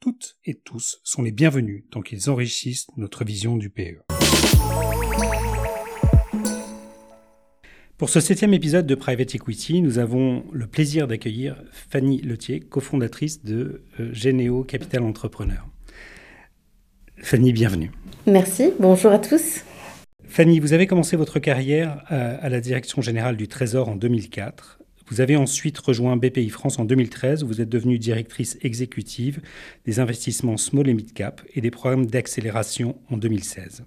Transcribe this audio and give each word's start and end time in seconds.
toutes 0.00 0.36
et 0.44 0.54
tous 0.54 1.00
sont 1.02 1.22
les 1.22 1.32
bienvenus 1.32 1.84
tant 1.90 2.02
qu'ils 2.02 2.30
enrichissent 2.30 2.86
notre 2.96 3.24
vision 3.24 3.56
du 3.56 3.70
PE. 3.70 4.02
Pour 7.96 8.08
ce 8.08 8.20
septième 8.20 8.54
épisode 8.54 8.86
de 8.86 8.94
Private 8.94 9.34
Equity, 9.34 9.82
nous 9.82 9.98
avons 9.98 10.44
le 10.52 10.68
plaisir 10.68 11.08
d'accueillir 11.08 11.56
Fanny 11.72 12.20
Letier, 12.22 12.60
cofondatrice 12.60 13.42
de 13.42 13.82
euh, 13.98 14.12
Généo 14.12 14.62
Capital 14.62 15.02
Entrepreneur. 15.02 15.66
Fanny, 17.16 17.52
bienvenue. 17.52 17.90
Merci, 18.26 18.72
bonjour 18.78 19.10
à 19.10 19.18
tous. 19.18 19.64
Fanny, 20.24 20.60
vous 20.60 20.74
avez 20.74 20.86
commencé 20.86 21.16
votre 21.16 21.40
carrière 21.40 22.04
euh, 22.12 22.36
à 22.40 22.48
la 22.48 22.60
direction 22.60 23.02
générale 23.02 23.36
du 23.36 23.48
Trésor 23.48 23.88
en 23.88 23.96
2004. 23.96 24.77
Vous 25.10 25.20
avez 25.22 25.36
ensuite 25.36 25.78
rejoint 25.78 26.16
BPI 26.16 26.50
France 26.50 26.78
en 26.78 26.84
2013 26.84 27.42
où 27.42 27.46
vous 27.46 27.60
êtes 27.60 27.68
devenue 27.68 27.98
directrice 27.98 28.58
exécutive 28.60 29.40
des 29.86 30.00
investissements 30.00 30.56
small 30.56 30.88
et 30.88 30.94
mid 30.94 31.12
cap 31.12 31.40
et 31.54 31.60
des 31.60 31.70
programmes 31.70 32.06
d'accélération 32.06 32.96
en 33.10 33.16
2016. 33.16 33.84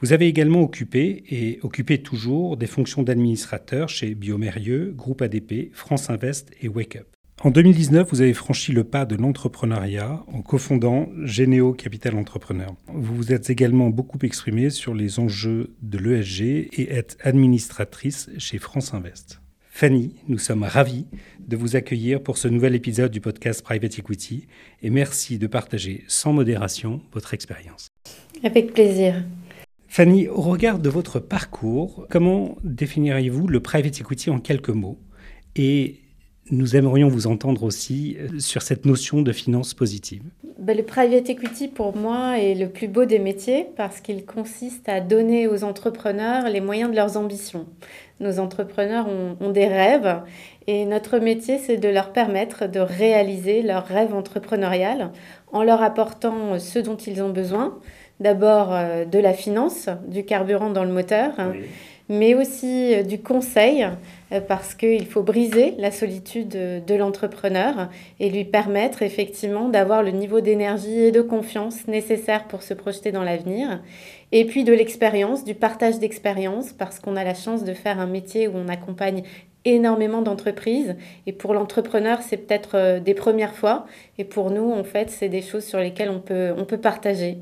Vous 0.00 0.14
avez 0.14 0.28
également 0.28 0.62
occupé 0.62 1.24
et 1.28 1.58
occupé 1.62 1.98
toujours 1.98 2.56
des 2.56 2.66
fonctions 2.66 3.02
d'administrateur 3.02 3.90
chez 3.90 4.14
Biomérieux, 4.14 4.94
Groupe 4.96 5.20
ADP, 5.20 5.74
France 5.74 6.08
Invest 6.08 6.50
et 6.62 6.68
Wake 6.68 6.96
Up. 6.96 7.06
En 7.42 7.50
2019, 7.50 8.08
vous 8.10 8.22
avez 8.22 8.34
franchi 8.34 8.72
le 8.72 8.84
pas 8.84 9.04
de 9.04 9.16
l'entrepreneuriat 9.16 10.22
en 10.26 10.42
cofondant 10.42 11.08
Généo 11.24 11.72
Capital 11.74 12.16
Entrepreneur. 12.16 12.74
Vous 12.88 13.14
vous 13.14 13.32
êtes 13.32 13.50
également 13.50 13.90
beaucoup 13.90 14.18
exprimé 14.22 14.70
sur 14.70 14.94
les 14.94 15.18
enjeux 15.18 15.74
de 15.82 15.98
l'ESG 15.98 16.68
et 16.72 16.92
êtes 16.92 17.18
administratrice 17.22 18.30
chez 18.38 18.58
France 18.58 18.94
Invest. 18.94 19.39
Fanny, 19.80 20.14
nous 20.28 20.36
sommes 20.36 20.62
ravis 20.62 21.06
de 21.38 21.56
vous 21.56 21.74
accueillir 21.74 22.22
pour 22.22 22.36
ce 22.36 22.48
nouvel 22.48 22.74
épisode 22.74 23.10
du 23.10 23.22
podcast 23.22 23.62
Private 23.62 23.98
Equity 23.98 24.46
et 24.82 24.90
merci 24.90 25.38
de 25.38 25.46
partager 25.46 26.04
sans 26.06 26.34
modération 26.34 27.00
votre 27.14 27.32
expérience. 27.32 27.88
Avec 28.44 28.74
plaisir. 28.74 29.24
Fanny, 29.88 30.28
au 30.28 30.42
regard 30.42 30.80
de 30.80 30.90
votre 30.90 31.18
parcours, 31.18 32.06
comment 32.10 32.58
définiriez-vous 32.62 33.48
le 33.48 33.60
private 33.60 33.98
equity 33.98 34.28
en 34.28 34.38
quelques 34.38 34.68
mots? 34.68 34.98
Et 35.56 36.00
nous 36.50 36.76
aimerions 36.76 37.08
vous 37.08 37.26
entendre 37.26 37.62
aussi 37.62 38.18
euh, 38.18 38.38
sur 38.38 38.60
cette 38.60 38.84
notion 38.84 39.22
de 39.22 39.32
finance 39.32 39.72
positive. 39.72 40.24
Ben, 40.58 40.76
le 40.76 40.82
private 40.82 41.30
equity, 41.30 41.68
pour 41.68 41.96
moi, 41.96 42.38
est 42.38 42.54
le 42.54 42.68
plus 42.68 42.88
beau 42.88 43.06
des 43.06 43.18
métiers 43.18 43.66
parce 43.76 44.00
qu'il 44.00 44.26
consiste 44.26 44.88
à 44.88 45.00
donner 45.00 45.48
aux 45.48 45.64
entrepreneurs 45.64 46.50
les 46.50 46.60
moyens 46.60 46.90
de 46.90 46.96
leurs 46.96 47.16
ambitions. 47.16 47.66
Nos 48.20 48.38
entrepreneurs 48.38 49.06
ont, 49.08 49.50
des 49.50 49.66
rêves 49.66 50.20
et 50.66 50.84
notre 50.84 51.18
métier, 51.18 51.58
c'est 51.58 51.78
de 51.78 51.88
leur 51.88 52.12
permettre 52.12 52.66
de 52.66 52.78
réaliser 52.78 53.62
leurs 53.62 53.86
rêves 53.86 54.14
entrepreneurial 54.14 55.10
en 55.52 55.62
leur 55.62 55.82
apportant 55.82 56.58
ce 56.58 56.78
dont 56.78 56.96
ils 56.96 57.22
ont 57.22 57.30
besoin, 57.30 57.78
d'abord 58.20 58.74
euh, 58.74 59.06
de 59.06 59.18
la 59.18 59.32
finance, 59.32 59.88
du 60.06 60.24
carburant 60.24 60.70
dans 60.70 60.84
le 60.84 60.92
moteur, 60.92 61.32
mais 62.10 62.34
aussi 62.34 62.92
euh, 62.92 63.02
du 63.04 63.20
conseil, 63.20 63.88
euh, 64.32 64.40
parce 64.40 64.74
qu'il 64.74 65.06
faut 65.06 65.22
briser 65.22 65.74
la 65.78 65.92
solitude 65.92 66.48
de 66.48 66.94
l'entrepreneur 66.94 67.88
et 68.18 68.28
lui 68.28 68.44
permettre 68.44 69.02
effectivement 69.02 69.68
d'avoir 69.68 70.02
le 70.02 70.10
niveau 70.10 70.40
d'énergie 70.40 71.04
et 71.04 71.12
de 71.12 71.22
confiance 71.22 71.86
nécessaire 71.86 72.48
pour 72.48 72.62
se 72.62 72.74
projeter 72.74 73.12
dans 73.12 73.22
l'avenir. 73.22 73.80
Et 74.32 74.44
puis 74.44 74.64
de 74.64 74.72
l'expérience, 74.72 75.44
du 75.44 75.54
partage 75.54 75.98
d'expérience, 75.98 76.72
parce 76.72 76.98
qu'on 76.98 77.16
a 77.16 77.24
la 77.24 77.34
chance 77.34 77.64
de 77.64 77.74
faire 77.74 78.00
un 78.00 78.06
métier 78.06 78.48
où 78.48 78.52
on 78.56 78.68
accompagne 78.68 79.22
énormément 79.64 80.22
d'entreprises. 80.22 80.96
Et 81.26 81.32
pour 81.32 81.54
l'entrepreneur, 81.54 82.20
c'est 82.22 82.36
peut-être 82.36 82.98
des 82.98 83.14
premières 83.14 83.54
fois. 83.54 83.86
Et 84.18 84.24
pour 84.24 84.50
nous, 84.50 84.72
en 84.72 84.84
fait, 84.84 85.10
c'est 85.10 85.28
des 85.28 85.42
choses 85.42 85.64
sur 85.64 85.78
lesquelles 85.78 86.10
on 86.10 86.20
peut, 86.20 86.54
on 86.56 86.64
peut 86.64 86.78
partager. 86.78 87.38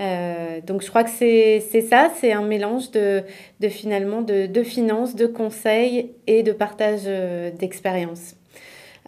Euh, 0.00 0.60
donc 0.66 0.82
je 0.82 0.88
crois 0.88 1.04
que 1.04 1.10
c'est 1.10 1.60
ça, 1.82 2.10
c'est 2.16 2.32
un 2.32 2.42
mélange 2.42 2.90
de, 2.90 3.22
de 3.60 3.68
finalement 3.68 4.22
de, 4.22 4.46
de 4.46 4.62
finances, 4.62 5.14
de 5.14 5.26
conseils 5.26 6.12
et 6.26 6.42
de 6.42 6.52
partage 6.52 7.02
euh, 7.06 7.50
d'expérience. 7.50 8.34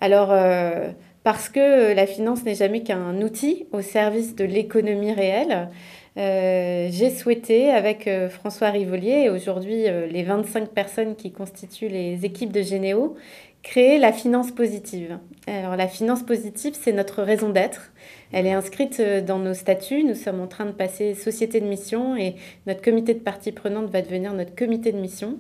Alors 0.01 0.29
euh, 0.33 0.89
parce 1.25 1.49
que 1.49 1.95
la 1.95 2.07
finance 2.07 2.45
n'est 2.45 2.55
jamais 2.55 2.83
qu'un 2.83 3.23
outil 3.23 3.67
au 3.73 3.81
service 3.81 4.35
de 4.35 4.45
l'économie 4.45 5.13
réelle, 5.13 5.69
j'ai 6.17 7.11
souhaité 7.11 7.71
avec 7.71 8.09
François 8.31 8.71
Rivolier 8.71 9.25
et 9.25 9.31
aujourd'hui 9.31 9.85
les 10.11 10.23
25 10.23 10.69
personnes 10.71 11.17
qui 11.17 11.33
constituent 11.33 11.89
les 11.89 12.25
équipes 12.25 12.53
de 12.53 12.63
Généo 12.63 13.17
créer 13.63 13.99
la 13.99 14.13
finance 14.13 14.51
positive. 14.51 15.19
Alors 15.47 15.77
la 15.77 15.89
finance 15.89 16.23
positive, 16.23 16.75
c'est 16.79 16.93
notre 16.93 17.23
raison 17.23 17.49
d'être. 17.49 17.93
Elle 18.33 18.47
est 18.47 18.53
inscrite 18.53 18.99
euh, 19.01 19.21
dans 19.21 19.39
nos 19.39 19.55
statuts. 19.55 20.05
Nous 20.05 20.15
sommes 20.15 20.41
en 20.41 20.47
train 20.47 20.67
de 20.67 20.73
passer 20.73 21.15
société 21.15 21.61
de 21.61 21.67
mission 21.67 22.17
et 22.17 22.35
notre 22.67 22.83
comité 22.83 23.15
de 23.15 23.21
partie 23.21 23.53
prenante 23.53 23.91
va 23.91 24.03
devenir 24.03 24.33
notre 24.33 24.55
comité 24.55 24.93
de 24.93 24.99
mission 24.99 25.39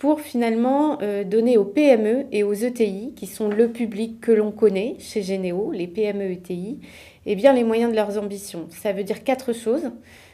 pour 0.00 0.22
finalement 0.22 0.96
euh, 1.02 1.24
donner 1.24 1.58
aux 1.58 1.66
PME 1.66 2.24
et 2.32 2.42
aux 2.42 2.54
ETI, 2.54 3.12
qui 3.14 3.26
sont 3.26 3.50
le 3.50 3.70
public 3.70 4.18
que 4.18 4.32
l'on 4.32 4.50
connaît 4.50 4.96
chez 4.98 5.20
Généo, 5.20 5.72
les 5.72 5.86
PME 5.86 6.32
ETI, 6.32 6.80
eh 7.26 7.36
bien 7.36 7.52
les 7.52 7.64
moyens 7.64 7.90
de 7.90 7.96
leurs 7.96 8.16
ambitions. 8.16 8.66
Ça 8.70 8.94
veut 8.94 9.04
dire 9.04 9.22
quatre 9.24 9.52
choses. 9.52 9.90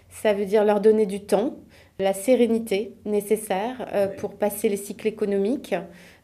Ça 0.08 0.34
veut 0.34 0.44
dire 0.44 0.64
leur 0.64 0.80
donner 0.80 1.04
du 1.04 1.18
temps, 1.18 1.56
la 1.98 2.14
sérénité 2.14 2.94
nécessaire 3.04 3.88
euh, 3.92 4.06
pour 4.06 4.36
passer 4.36 4.68
les 4.68 4.76
cycles 4.76 5.08
économiques, 5.08 5.74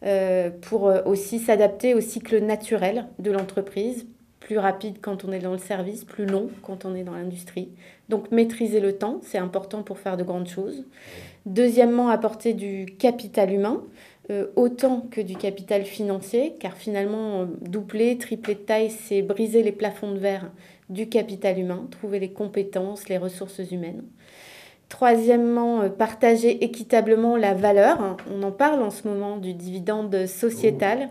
euh, 0.04 0.50
pour 0.50 0.92
aussi 1.04 1.40
s'adapter 1.40 1.94
au 1.94 2.00
cycle 2.00 2.38
naturel 2.38 3.08
de 3.18 3.32
l'entreprise, 3.32 4.06
plus 4.42 4.58
rapide 4.58 4.96
quand 5.00 5.24
on 5.24 5.32
est 5.32 5.38
dans 5.38 5.52
le 5.52 5.58
service, 5.58 6.04
plus 6.04 6.26
long 6.26 6.50
quand 6.62 6.84
on 6.84 6.94
est 6.94 7.04
dans 7.04 7.14
l'industrie. 7.14 7.68
Donc 8.08 8.30
maîtriser 8.30 8.80
le 8.80 8.96
temps, 8.96 9.20
c'est 9.22 9.38
important 9.38 9.82
pour 9.82 9.98
faire 9.98 10.16
de 10.16 10.24
grandes 10.24 10.48
choses. 10.48 10.84
Deuxièmement, 11.46 12.08
apporter 12.08 12.52
du 12.52 12.86
capital 12.98 13.52
humain, 13.52 13.82
euh, 14.30 14.46
autant 14.56 15.06
que 15.10 15.20
du 15.20 15.36
capital 15.36 15.84
financier, 15.84 16.54
car 16.60 16.76
finalement, 16.76 17.46
doubler, 17.60 18.18
tripler 18.18 18.54
de 18.54 18.60
taille, 18.60 18.90
c'est 18.90 19.22
briser 19.22 19.62
les 19.62 19.72
plafonds 19.72 20.12
de 20.12 20.18
verre 20.18 20.50
du 20.90 21.08
capital 21.08 21.58
humain, 21.58 21.86
trouver 21.90 22.18
les 22.18 22.32
compétences, 22.32 23.08
les 23.08 23.18
ressources 23.18 23.70
humaines. 23.70 24.02
Troisièmement, 24.88 25.82
euh, 25.82 25.88
partager 25.88 26.64
équitablement 26.64 27.36
la 27.36 27.54
valeur. 27.54 28.16
On 28.30 28.42
en 28.42 28.52
parle 28.52 28.82
en 28.82 28.90
ce 28.90 29.08
moment 29.08 29.38
du 29.38 29.54
dividende 29.54 30.26
sociétal. 30.26 31.08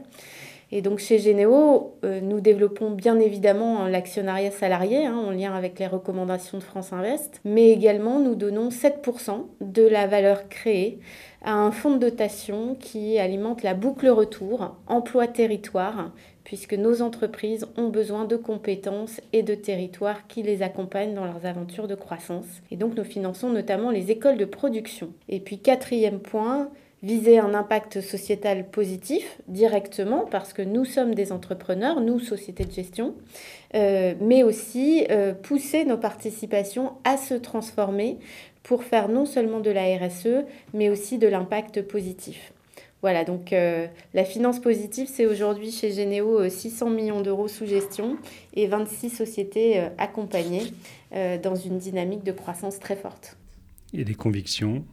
Et 0.73 0.81
donc 0.81 0.99
chez 0.99 1.19
Généo, 1.19 1.95
euh, 2.05 2.21
nous 2.21 2.39
développons 2.39 2.91
bien 2.91 3.19
évidemment 3.19 3.87
l'actionnariat 3.87 4.51
salarié 4.51 5.05
hein, 5.05 5.17
en 5.17 5.31
lien 5.31 5.53
avec 5.53 5.77
les 5.79 5.87
recommandations 5.87 6.57
de 6.57 6.63
France 6.63 6.93
Invest, 6.93 7.41
mais 7.43 7.71
également 7.71 8.19
nous 8.19 8.35
donnons 8.35 8.69
7% 8.69 9.47
de 9.59 9.85
la 9.85 10.07
valeur 10.07 10.47
créée 10.47 10.99
à 11.43 11.55
un 11.55 11.71
fonds 11.71 11.95
de 11.95 11.99
dotation 11.99 12.75
qui 12.79 13.19
alimente 13.19 13.63
la 13.63 13.73
boucle 13.73 14.07
retour, 14.07 14.77
emploi-territoire, 14.87 16.11
puisque 16.45 16.73
nos 16.73 17.01
entreprises 17.01 17.67
ont 17.77 17.89
besoin 17.89 18.23
de 18.23 18.37
compétences 18.37 19.19
et 19.33 19.43
de 19.43 19.55
territoires 19.55 20.27
qui 20.27 20.41
les 20.41 20.61
accompagnent 20.61 21.13
dans 21.13 21.25
leurs 21.25 21.45
aventures 21.45 21.87
de 21.87 21.95
croissance. 21.95 22.45
Et 22.71 22.77
donc 22.77 22.95
nous 22.95 23.03
finançons 23.03 23.49
notamment 23.49 23.91
les 23.91 24.09
écoles 24.09 24.37
de 24.37 24.45
production. 24.45 25.09
Et 25.27 25.41
puis 25.41 25.59
quatrième 25.59 26.19
point, 26.19 26.69
viser 27.03 27.39
un 27.39 27.53
impact 27.53 27.99
sociétal 28.01 28.69
positif 28.69 29.39
directement 29.47 30.25
parce 30.29 30.53
que 30.53 30.61
nous 30.61 30.85
sommes 30.85 31.15
des 31.15 31.31
entrepreneurs, 31.31 31.99
nous, 31.99 32.19
sociétés 32.19 32.65
de 32.65 32.71
gestion, 32.71 33.15
euh, 33.73 34.13
mais 34.21 34.43
aussi 34.43 35.05
euh, 35.09 35.33
pousser 35.33 35.85
nos 35.85 35.97
participations 35.97 36.93
à 37.03 37.17
se 37.17 37.33
transformer 37.33 38.17
pour 38.63 38.83
faire 38.83 39.09
non 39.09 39.25
seulement 39.25 39.59
de 39.59 39.71
la 39.71 39.97
RSE, 39.97 40.45
mais 40.73 40.89
aussi 40.89 41.17
de 41.17 41.27
l'impact 41.27 41.81
positif. 41.81 42.53
Voilà, 43.01 43.23
donc 43.23 43.51
euh, 43.51 43.87
la 44.13 44.23
finance 44.23 44.59
positive, 44.59 45.07
c'est 45.11 45.25
aujourd'hui 45.25 45.71
chez 45.71 45.91
Généo 45.91 46.47
600 46.47 46.85
euh, 46.85 46.93
millions 46.93 47.21
d'euros 47.21 47.47
sous 47.47 47.65
gestion 47.65 48.17
et 48.53 48.67
26 48.67 49.09
sociétés 49.09 49.81
accompagnées 49.97 50.71
dans 51.43 51.55
une 51.55 51.77
dynamique 51.77 52.23
de 52.23 52.31
croissance 52.31 52.79
très 52.79 52.95
forte. 52.95 53.35
Et 53.93 54.05
des 54.05 54.13
convictions 54.13 54.85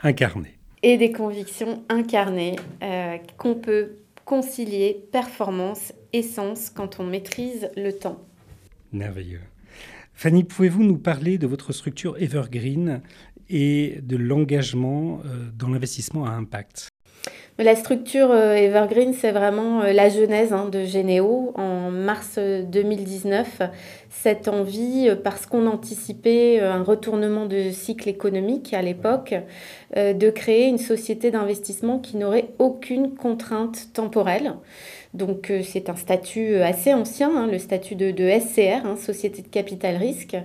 incarnées. 0.00 0.57
Et 0.82 0.96
des 0.96 1.12
convictions 1.12 1.82
incarnées 1.88 2.56
qu'on 3.36 3.54
peut 3.54 3.96
concilier 4.24 5.08
performance 5.10 5.92
et 6.12 6.22
sens 6.22 6.70
quand 6.70 7.00
on 7.00 7.04
maîtrise 7.04 7.70
le 7.76 7.92
temps. 7.92 8.24
Merveilleux. 8.92 9.40
Fanny, 10.14 10.44
pouvez-vous 10.44 10.84
nous 10.84 10.98
parler 10.98 11.38
de 11.38 11.46
votre 11.46 11.72
structure 11.72 12.16
Evergreen 12.20 13.02
et 13.48 13.98
de 14.02 14.16
l'engagement 14.16 15.20
dans 15.54 15.68
l'investissement 15.68 16.26
à 16.26 16.30
impact? 16.30 16.88
La 17.64 17.74
structure 17.74 18.30
euh, 18.30 18.54
Evergreen, 18.54 19.12
c'est 19.12 19.32
vraiment 19.32 19.82
euh, 19.82 19.92
la 19.92 20.08
genèse 20.08 20.52
hein, 20.52 20.68
de 20.70 20.84
Généo 20.84 21.52
en 21.56 21.90
mars 21.90 22.38
2019. 22.38 23.62
Cette 24.10 24.46
envie, 24.46 25.08
euh, 25.08 25.16
parce 25.16 25.44
qu'on 25.46 25.66
anticipait 25.66 26.60
un 26.60 26.84
retournement 26.84 27.46
de 27.46 27.70
cycle 27.72 28.08
économique 28.08 28.72
à 28.74 28.82
l'époque, 28.82 29.34
de 29.96 30.30
créer 30.30 30.66
une 30.66 30.78
société 30.78 31.30
d'investissement 31.30 31.98
qui 31.98 32.16
n'aurait 32.16 32.50
aucune 32.58 33.14
contrainte 33.14 33.92
temporelle. 33.92 34.54
Donc 35.14 35.50
c'est 35.64 35.88
un 35.88 35.96
statut 35.96 36.56
assez 36.56 36.92
ancien, 36.92 37.34
hein, 37.34 37.46
le 37.46 37.58
statut 37.58 37.94
de, 37.94 38.12
SCR, 38.12 38.86
hein, 38.86 38.96
Société 38.96 39.42
de 39.42 39.48
Capital 39.48 39.96
Risque, 39.96 40.36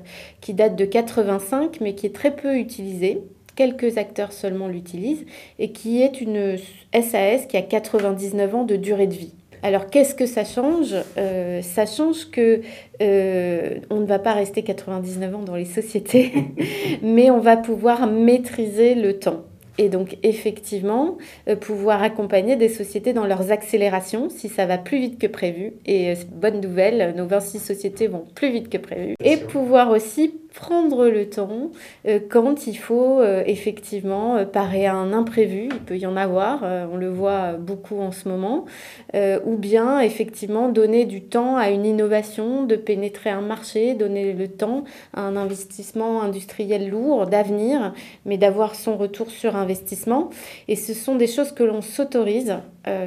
qui 0.42 0.54
date 0.54 0.76
de 0.76 0.86
85 0.86 1.80
mais 1.82 1.94
qui 1.94 2.06
est 2.06 2.16
très 2.16 2.36
peu 2.36 2.58
utilisé 2.58 3.22
quelques 3.56 3.98
acteurs 3.98 4.34
seulement 4.34 4.68
l'utilisent, 4.68 5.26
et 5.60 5.72
qui 5.72 6.02
est 6.02 6.22
une 6.22 6.58
SAS 6.94 7.46
qui 7.48 7.58
a 7.58 7.62
99 7.62 8.56
ans 8.56 8.64
de 8.64 8.76
durée 8.76 9.08
de 9.08 9.14
vie. 9.14 9.34
Alors 9.64 9.88
qu'est-ce 9.88 10.14
que 10.14 10.26
ça 10.26 10.44
change? 10.44 10.94
Euh, 11.18 11.62
Ça 11.62 11.86
change 11.86 12.30
que 12.30 12.62
euh, 13.02 13.80
on 13.90 14.02
ne 14.02 14.06
va 14.06 14.20
pas 14.20 14.34
rester 14.34 14.62
99 14.62 15.36
ans 15.36 15.42
dans 15.42 15.56
les 15.56 15.66
sociétés, 15.66 16.34
mais 17.02 17.32
on 17.32 17.40
va 17.40 17.56
pouvoir 17.56 18.08
maîtriser 18.08 18.94
le 18.94 19.18
temps. 19.20 19.46
Et 19.80 19.90
donc, 19.90 20.18
effectivement, 20.22 21.18
euh, 21.48 21.56
pouvoir 21.56 22.04
accompagner 22.04 22.56
des 22.56 22.70
sociétés 22.70 23.14
dans 23.14 23.26
leurs 23.26 23.52
accélérations 23.52 24.30
si 24.30 24.48
ça 24.50 24.66
va 24.66 24.78
plus 24.78 25.00
vite 25.00 25.20
que 25.20 25.28
prévu. 25.28 25.74
Et 25.86 26.14
bonne 26.32 26.62
nouvelle, 26.62 27.16
nos 27.16 27.26
26 27.26 27.60
sociétés 27.60 28.08
vont 28.08 28.26
plus 28.36 28.52
vite 28.52 28.70
que 28.70 28.78
prévu. 28.78 29.16
Et 29.24 29.38
pouvoir 29.38 29.90
aussi 29.90 30.36
prendre 30.54 31.08
le 31.08 31.30
temps 31.30 31.72
euh, 32.08 32.20
quand 32.30 32.68
il 32.68 32.76
faut 32.76 33.20
euh, 33.20 33.44
effectivement 33.46 34.38
euh, 34.38 34.46
parer 34.46 34.86
à 34.86 34.96
un 34.96 35.12
imprévu, 35.12 35.70
il 35.72 35.80
peut 35.80 35.98
y 35.98 36.06
en 36.06 36.16
avoir, 36.16 36.64
on 36.64 36.96
le 36.96 37.10
voit 37.10 37.54
beaucoup 37.54 38.00
en 38.00 38.12
ce 38.12 38.28
moment, 38.28 38.66
ou 39.14 39.58
bien 39.58 40.00
effectivement 40.00 40.70
donner 40.70 41.06
du 41.06 41.22
temps 41.22 41.58
à 41.58 41.70
une 41.70 41.86
innovation, 41.86 42.64
de 42.64 42.76
pénétrer 42.76 43.30
un 43.30 43.42
marché, 43.42 43.94
donner 43.94 44.34
le 44.34 44.48
temps 44.48 44.84
à 45.14 45.22
un 45.22 45.36
investissement 45.36 46.22
industriel 46.22 46.90
lourd 46.90 47.26
d'avenir, 47.28 47.94
mais 48.26 48.38
d'avoir 48.38 48.76
son 48.76 48.98
retour 48.98 49.30
sur 49.30 49.56
investissement. 49.56 50.30
Et 50.68 50.76
ce 50.76 50.94
sont 50.94 51.16
des 51.16 51.28
choses 51.28 51.52
que 51.52 51.64
l'on 51.64 51.82
s'autorise 51.82 52.58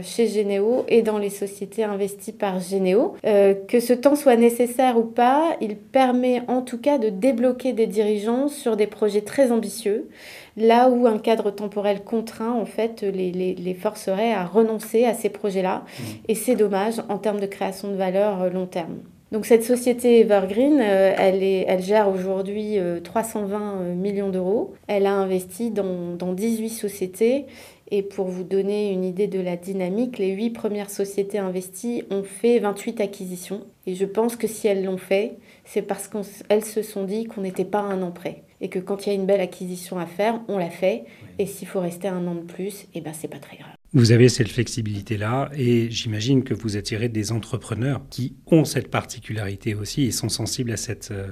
chez 0.03 0.27
Généo 0.27 0.85
et 0.89 1.03
dans 1.03 1.19
les 1.19 1.31
sociétés 1.31 1.85
investies 1.85 2.33
par 2.33 2.59
Généo. 2.61 3.15
que 3.23 3.81
ce 3.81 3.93
temps 3.93 4.17
soit 4.17 4.37
nécessaire 4.37 4.99
ou 4.99 5.05
pas, 5.05 5.57
il 5.61 5.77
permet 5.77 6.43
en 6.49 6.63
tout 6.63 6.79
cas 6.79 6.99
de 6.99 7.11
bloquer 7.37 7.73
des 7.73 7.87
dirigeants 7.87 8.49
sur 8.49 8.77
des 8.77 8.87
projets 8.87 9.21
très 9.21 9.53
ambitieux, 9.53 10.09
là 10.57 10.89
où 10.89 11.07
un 11.07 11.19
cadre 11.19 11.51
temporel 11.51 12.03
contraint, 12.03 12.53
en 12.53 12.65
fait, 12.65 13.03
les, 13.03 13.31
les, 13.33 13.75
forcerait 13.75 14.33
à 14.33 14.45
renoncer 14.45 15.05
à 15.05 15.15
ces 15.15 15.29
projets-là. 15.29 15.85
Mmh. 15.85 16.03
Et 16.29 16.35
c'est 16.35 16.57
dommage 16.57 16.95
en 17.09 17.19
termes 17.19 17.41
de 17.41 17.47
création 17.47 17.89
de 17.91 17.97
valeur 17.97 18.43
euh, 18.43 18.51
long 18.51 18.67
terme. 18.67 18.97
Donc 19.33 19.45
cette 19.45 19.65
société 19.65 20.21
Evergreen, 20.21 20.81
euh, 20.81 21.15
elle, 21.19 21.43
est, 21.43 21.65
elle 21.69 21.83
gère 21.83 22.09
aujourd'hui 22.09 22.79
320 23.03 23.61
euh, 23.61 23.95
millions 23.95 24.31
d'euros. 24.31 24.75
Elle 24.87 25.07
a 25.07 25.15
investi 25.15 25.71
dans, 25.71 26.15
dans 26.17 26.33
18 26.33 26.71
sociétés 26.71 27.47
et 27.89 28.03
pour 28.03 28.27
vous 28.27 28.43
donner 28.43 28.93
une 28.93 29.05
idée 29.05 29.29
de 29.29 29.41
la 29.41 29.57
dynamique, 29.57 30.19
les 30.19 30.33
huit 30.33 30.51
premières 30.51 30.91
sociétés 30.91 31.39
investies 31.39 32.03
ont 32.11 32.25
fait 32.25 32.59
28 32.59 33.01
acquisitions. 33.01 33.65
Et 33.87 33.95
je 33.95 34.05
pense 34.05 34.35
que 34.35 34.49
si 34.49 34.67
elles 34.67 34.85
l'ont 34.85 34.99
fait, 34.99 35.37
c'est 35.65 35.83
parce 35.83 36.09
qu'elles 36.09 36.65
se 36.65 36.83
sont 36.83 37.05
dit 37.05 37.25
qu'on 37.25 37.43
n'était 37.43 37.65
pas 37.65 37.81
un 37.81 38.03
an 38.03 38.11
près. 38.11 38.43
Et 38.61 38.69
que 38.69 38.79
quand 38.79 39.07
il 39.07 39.11
y 39.11 39.13
a 39.13 39.15
une 39.15 39.27
belle 39.27 39.41
acquisition 39.41 39.99
à 39.99 40.07
faire, 40.07 40.41
on 40.49 40.59
l'a 40.59 40.71
fait. 40.71 41.05
Et 41.39 41.47
s'il 41.47 41.69
faut 41.69 41.81
rester 41.81 42.09
un 42.09 42.27
an 42.27 42.35
de 42.35 42.41
plus, 42.41 42.87
eh 42.95 43.01
ben 43.01 43.13
c'est 43.13 43.29
pas 43.29 43.39
très 43.39 43.59
grave. 43.59 43.71
Vous 43.93 44.13
avez 44.13 44.29
cette 44.29 44.49
flexibilité-là 44.49 45.51
et 45.57 45.89
j'imagine 45.91 46.43
que 46.43 46.55
vous 46.55 46.77
attirez 46.77 47.09
des 47.09 47.33
entrepreneurs 47.33 48.03
qui 48.11 48.35
ont 48.47 48.65
cette 48.65 48.91
particularité 48.91 49.75
aussi 49.75 50.05
et 50.05 50.11
sont 50.11 50.29
sensibles 50.29 50.73
à 50.73 50.77
cette, 50.77 51.11
euh, 51.13 51.29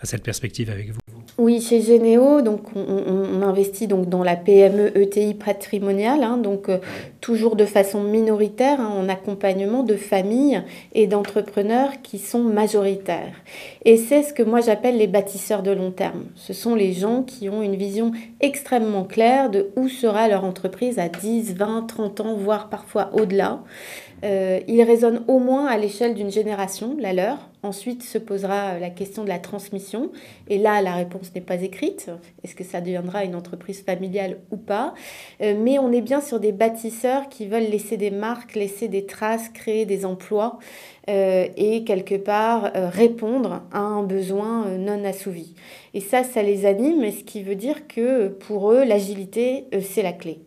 à 0.00 0.06
cette 0.06 0.22
perspective 0.22 0.70
avec 0.70 0.90
vous. 0.90 1.00
Oui, 1.38 1.60
chez 1.60 1.80
Généo, 1.80 2.42
donc 2.42 2.62
on, 2.74 3.42
investit 3.42 3.86
donc 3.86 4.08
dans 4.08 4.24
la 4.24 4.34
PME 4.34 4.98
ETI 4.98 5.34
patrimoniale, 5.34 6.24
hein, 6.24 6.36
donc 6.36 6.68
euh, 6.68 6.78
toujours 7.20 7.54
de 7.54 7.64
façon 7.64 8.02
minoritaire 8.02 8.80
hein, 8.80 8.92
en 8.98 9.08
accompagnement 9.08 9.84
de 9.84 9.94
familles 9.94 10.64
et 10.94 11.06
d'entrepreneurs 11.06 12.02
qui 12.02 12.18
sont 12.18 12.42
majoritaires. 12.42 13.34
Et 13.84 13.96
c'est 13.96 14.24
ce 14.24 14.32
que 14.32 14.42
moi 14.42 14.60
j'appelle 14.60 14.98
les 14.98 15.06
bâtisseurs 15.06 15.62
de 15.62 15.70
long 15.70 15.92
terme. 15.92 16.24
Ce 16.34 16.52
sont 16.52 16.74
les 16.74 16.92
gens 16.92 17.22
qui 17.22 17.48
ont 17.48 17.62
une 17.62 17.76
vision 17.76 18.10
extrêmement 18.40 19.04
claire 19.04 19.48
de 19.48 19.70
où 19.76 19.88
sera 19.88 20.26
leur 20.26 20.44
entreprise 20.44 20.98
à 20.98 21.08
10, 21.08 21.54
20, 21.54 21.86
30 21.86 22.20
ans, 22.20 22.34
voire 22.34 22.68
parfois 22.68 23.10
au-delà. 23.12 23.60
Euh, 24.24 24.60
ils 24.66 24.82
résonnent 24.82 25.22
au 25.28 25.38
moins 25.38 25.66
à 25.66 25.78
l'échelle 25.78 26.14
d'une 26.14 26.30
génération, 26.30 26.96
la 26.98 27.12
leur, 27.12 27.48
Ensuite 27.64 28.04
se 28.04 28.18
posera 28.18 28.78
la 28.78 28.88
question 28.88 29.24
de 29.24 29.28
la 29.28 29.40
transmission. 29.40 30.12
Et 30.46 30.58
là, 30.58 30.80
la 30.80 30.94
réponse 30.94 31.34
n'est 31.34 31.40
pas 31.40 31.60
écrite. 31.60 32.08
Est-ce 32.44 32.54
que 32.54 32.62
ça 32.62 32.80
deviendra 32.80 33.24
une 33.24 33.34
entreprise 33.34 33.82
familiale 33.82 34.38
ou 34.52 34.56
pas? 34.56 34.94
Euh, 35.42 35.56
Mais 35.58 35.80
on 35.80 35.90
est 35.90 36.00
bien 36.00 36.20
sur 36.20 36.38
des 36.38 36.52
bâtisseurs 36.52 37.28
qui 37.28 37.46
veulent 37.46 37.68
laisser 37.68 37.96
des 37.96 38.12
marques, 38.12 38.54
laisser 38.54 38.86
des 38.86 39.06
traces, 39.06 39.48
créer 39.48 39.86
des 39.86 40.04
emplois 40.04 40.60
euh, 41.10 41.48
et 41.56 41.82
quelque 41.82 42.14
part 42.14 42.70
répondre 42.74 43.62
à 43.72 43.80
un 43.80 44.04
besoin 44.04 44.78
non 44.78 45.04
assouvi. 45.04 45.54
Et 45.94 46.00
ça, 46.00 46.22
ça 46.22 46.44
les 46.44 46.64
anime, 46.64 47.10
ce 47.10 47.24
qui 47.24 47.42
veut 47.42 47.56
dire 47.56 47.88
que 47.88 48.28
pour 48.28 48.70
eux, 48.70 48.84
l'agilité, 48.84 49.64
c'est 49.82 50.02
la 50.04 50.12
clé. 50.12 50.38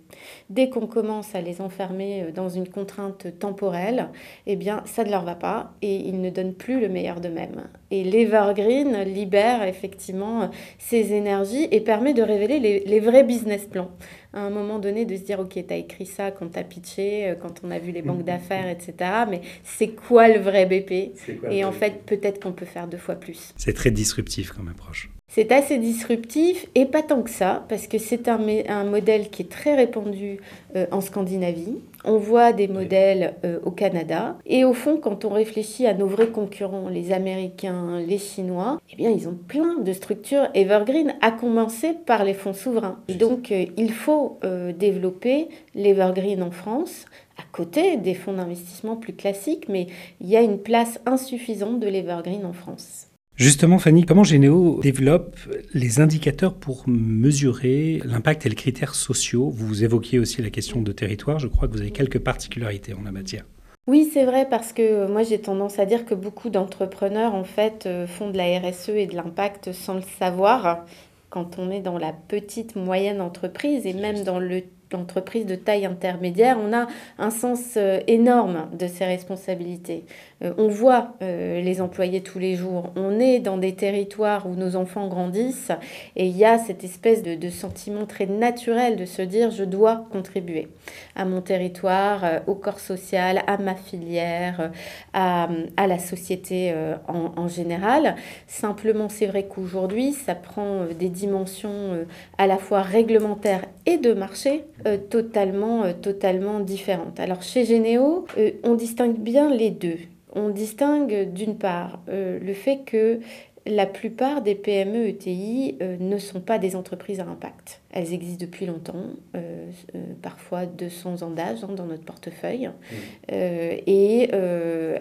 Dès 0.52 0.70
qu'on 0.70 0.86
commence 0.86 1.34
à 1.34 1.40
les 1.40 1.62
enfermer 1.62 2.24
euh, 2.24 2.32
dans 2.34 2.50
une 2.50 2.68
contrainte 2.68 3.40
temporelle, 3.40 4.10
eh 4.48 4.58
bien, 4.58 4.84
ça 4.86 5.06
ne 5.06 5.10
leur 5.10 5.24
va 5.24 5.36
pas 5.36 5.72
et 5.82 5.96
ils 5.96 6.20
ne 6.20 6.30
donnent 6.30 6.54
plus 6.54 6.82
le 6.82 6.90
meilleur 6.90 7.22
d'eux-mêmes. 7.22 7.70
Et 7.90 8.04
l'Evergreen 8.04 9.04
libère 9.04 9.64
effectivement 9.64 10.50
ces 10.78 11.14
énergies 11.14 11.70
et 11.72 11.80
permet 11.80 12.14
de 12.14 12.22
révéler 12.22 12.60
les, 12.86 13.00
vrais 13.00 13.24
business 13.24 13.66
plans. 13.66 13.92
À 14.34 14.42
un 14.42 14.50
moment 14.50 14.80
donné, 14.80 15.06
de 15.06 15.16
se 15.16 15.22
dire, 15.22 15.40
OK, 15.40 15.54
tu 15.54 15.74
as 15.74 15.78
écrit 15.78 16.06
ça 16.06 16.32
quand 16.32 16.50
tu 16.52 16.60
as 16.60 16.66
pitché, 16.66 17.30
euh, 17.30 17.36
quand 17.36 17.62
on 17.64 17.72
a 17.72 17.80
vu 17.80 17.94
les 17.94 18.02
banques 18.02 18.24
d'affaires, 18.26 18.68
etc. 18.68 18.94
Mais 19.30 19.40
c'est 19.64 19.90
quoi 19.90 20.28
le 20.28 20.40
vrai 20.42 20.66
BP 20.66 21.14
Et 21.50 21.64
en 21.64 21.72
fait, 21.72 22.04
peut-être 22.06 22.44
qu'on 22.44 22.52
peut 22.52 22.66
faire 22.66 22.88
deux 22.88 22.98
fois 22.98 23.16
plus. 23.16 23.54
C'est 23.56 23.74
très 23.74 23.92
disruptif 23.92 24.52
comme 24.52 24.68
approche. 24.68 25.10
C'est 25.34 25.54
assez 25.54 25.78
disruptif 25.78 26.66
et 26.76 26.86
pas 26.86 27.02
tant 27.02 27.22
que 27.22 27.30
ça, 27.30 27.66
parce 27.70 27.88
que 27.88 27.98
c'est 27.98 28.28
un, 28.28 28.46
un, 28.68 28.84
modèle 28.84 29.30
qui 29.30 29.44
est 29.44 29.50
très 29.50 29.76
répandu 29.76 30.41
euh, 30.76 30.86
en 30.92 31.02
Scandinavie. 31.02 31.78
On 32.04 32.18
voit 32.18 32.54
des 32.54 32.68
modèles 32.68 33.36
euh, 33.46 33.60
au 33.64 33.72
Canada. 33.72 34.38
Et 34.46 34.66
au 34.66 34.74
fond, 34.74 34.98
quand 34.98 35.26
on 35.26 35.30
réfléchit 35.30 35.86
à 35.86 35.94
nos 35.94 36.08
vrais 36.08 36.30
concurrents, 36.30 36.90
les 36.90 37.12
Américains, 37.12 38.00
les 38.00 38.18
Chinois, 38.18 38.80
eh 38.92 38.96
bien, 38.96 39.10
ils 39.10 39.28
ont 39.28 39.38
plein 39.48 39.80
de 39.80 39.94
structures 39.94 40.48
evergreen, 40.54 41.16
à 41.22 41.32
commencer 41.32 41.94
par 41.94 42.24
les 42.24 42.34
fonds 42.34 42.54
souverains. 42.54 43.00
Et 43.08 43.16
donc, 43.16 43.52
euh, 43.52 43.66
il 43.78 43.92
faut 43.92 44.40
développer 44.78 45.50
l'evergreen 45.76 46.42
en 46.44 46.52
France 46.52 47.06
à 47.38 47.44
côté 47.52 47.98
des 47.98 48.14
fonds 48.14 48.34
d'investissement 48.34 48.96
plus 48.96 49.14
classiques, 49.14 49.68
mais 49.70 49.88
il 50.20 50.30
y 50.30 50.38
a 50.38 50.42
une 50.42 50.60
place 50.60 51.00
insuffisante 51.06 51.80
de 51.80 51.88
l'evergreen 51.88 52.46
en 52.46 52.54
France. 52.54 53.11
Justement, 53.42 53.80
Fanny, 53.80 54.06
comment 54.06 54.24
Généo 54.24 54.80
développe 54.84 55.36
les 55.74 56.00
indicateurs 56.00 56.54
pour 56.54 56.84
mesurer 56.86 58.00
l'impact 58.06 58.46
et 58.46 58.50
les 58.50 58.56
critères 58.56 58.94
sociaux? 58.94 59.50
Vous 59.50 59.84
évoquiez 59.84 60.20
aussi 60.20 60.44
la 60.44 60.52
question 60.52 60.80
de 60.80 60.92
territoire. 60.92 61.40
Je 61.40 61.48
crois 61.48 61.68
que 61.68 61.74
vous 61.74 61.82
avez 61.82 61.90
quelques 61.90 62.20
particularités 62.20 62.94
en 62.94 63.02
la 63.02 63.12
matière. 63.12 63.44
Oui, 63.88 64.08
c'est 64.14 64.26
vrai 64.26 64.46
parce 64.48 64.74
que 64.74 65.08
moi 65.12 65.24
j'ai 65.24 65.42
tendance 65.42 65.80
à 65.80 65.88
dire 65.88 66.06
que 66.06 66.14
beaucoup 66.14 66.52
d'entrepreneurs 66.52 67.34
en 67.34 67.44
fait 67.44 67.88
euh, 67.88 68.06
font 68.06 68.30
de 68.30 68.38
la 68.38 68.60
RSE 68.60 68.90
et 68.90 69.08
de 69.08 69.16
l'impact 69.16 69.72
sans 69.72 69.96
le 69.96 70.04
savoir 70.20 70.86
quand 71.32 71.58
on 71.58 71.72
est 71.72 71.82
dans 71.82 71.98
la 71.98 72.14
petite 72.14 72.76
moyenne 72.76 73.22
entreprise 73.22 73.88
et 73.88 73.94
même 73.94 74.24
dans 74.24 74.38
le 74.38 74.62
l'entreprise 74.92 75.46
de 75.46 75.56
taille 75.56 75.86
intermédiaire, 75.86 76.58
on 76.60 76.74
a 76.74 76.88
un 77.18 77.32
sens 77.32 77.76
euh, 77.78 78.00
énorme 78.08 78.70
de 78.78 78.88
ses 78.88 79.06
responsabilités. 79.06 80.06
Euh, 80.44 80.54
on 80.58 80.68
voit 80.68 81.14
euh, 81.22 81.62
les 81.62 81.82
employés 81.82 82.22
tous 82.22 82.40
les 82.40 82.56
jours, 82.56 82.92
on 82.96 83.20
est 83.20 83.40
dans 83.40 83.58
des 83.58 83.74
territoires 83.74 84.48
où 84.48 84.56
nos 84.56 84.76
enfants 84.76 85.08
grandissent 85.08 85.72
et 86.16 86.26
il 86.26 86.38
y 86.38 86.46
a 86.46 86.58
cette 86.58 86.84
espèce 86.84 87.24
de, 87.24 87.50
sentiment 87.50 88.06
très 88.06 88.26
naturel 88.26 88.96
de 88.96 89.06
se 89.06 89.22
dire 89.22 89.52
je 89.52 89.64
dois 89.64 90.06
contribuer 90.12 90.70
à 91.16 91.26
mon 91.26 91.42
territoire, 91.42 92.24
au 92.48 92.56
corps 92.56 92.80
social, 92.80 93.44
à 93.46 93.58
ma 93.58 93.76
filière, 93.76 94.72
à, 95.14 95.50
la 95.78 96.00
société 96.00 96.74
en, 97.08 97.48
général. 97.48 98.16
Simplement, 98.48 99.10
c'est 99.10 99.26
vrai 99.26 99.44
qu'aujourd'hui, 99.44 100.14
ça 100.14 100.34
prend 100.34 100.86
des 100.98 101.10
dimensions 101.10 102.06
à 102.38 102.48
la 102.48 102.58
fois 102.58 102.82
réglementaires 102.82 103.66
et 103.86 103.98
de 103.98 104.14
marché 104.14 104.64
euh, 104.86 104.98
totalement, 104.98 105.84
euh, 105.84 105.94
totalement 105.94 106.60
différentes. 106.60 107.20
Alors 107.20 107.42
chez 107.44 107.66
Généo, 107.66 108.26
euh, 108.38 108.52
on 108.64 108.76
distingue 108.76 109.18
bien 109.18 109.54
les 109.54 109.70
deux. 109.70 109.98
On 110.34 110.50
distingue 110.50 111.34
d'une 111.34 111.58
part 111.58 112.00
le 112.08 112.54
fait 112.54 112.84
que 112.86 113.20
la 113.66 113.86
plupart 113.86 114.42
des 114.42 114.56
PME 114.56 115.08
ETI 115.08 115.78
euh, 115.82 115.98
ne 116.00 116.18
sont 116.18 116.42
pas 116.42 116.58
des 116.58 116.76
entreprises 116.76 117.20
à 117.20 117.26
impact. 117.26 117.82
Elles 117.92 118.14
existent 118.14 118.46
depuis 118.46 118.66
longtemps, 118.66 119.06
euh, 119.36 119.70
euh, 119.96 120.00
parfois 120.22 120.66
200 120.66 121.24
ans 121.24 121.30
d'âge 121.30 121.64
hein, 121.64 121.74
dans 121.76 121.86
notre 121.86 122.04
portefeuille, 122.04 122.68
mmh. 122.68 122.96
et 123.32 124.30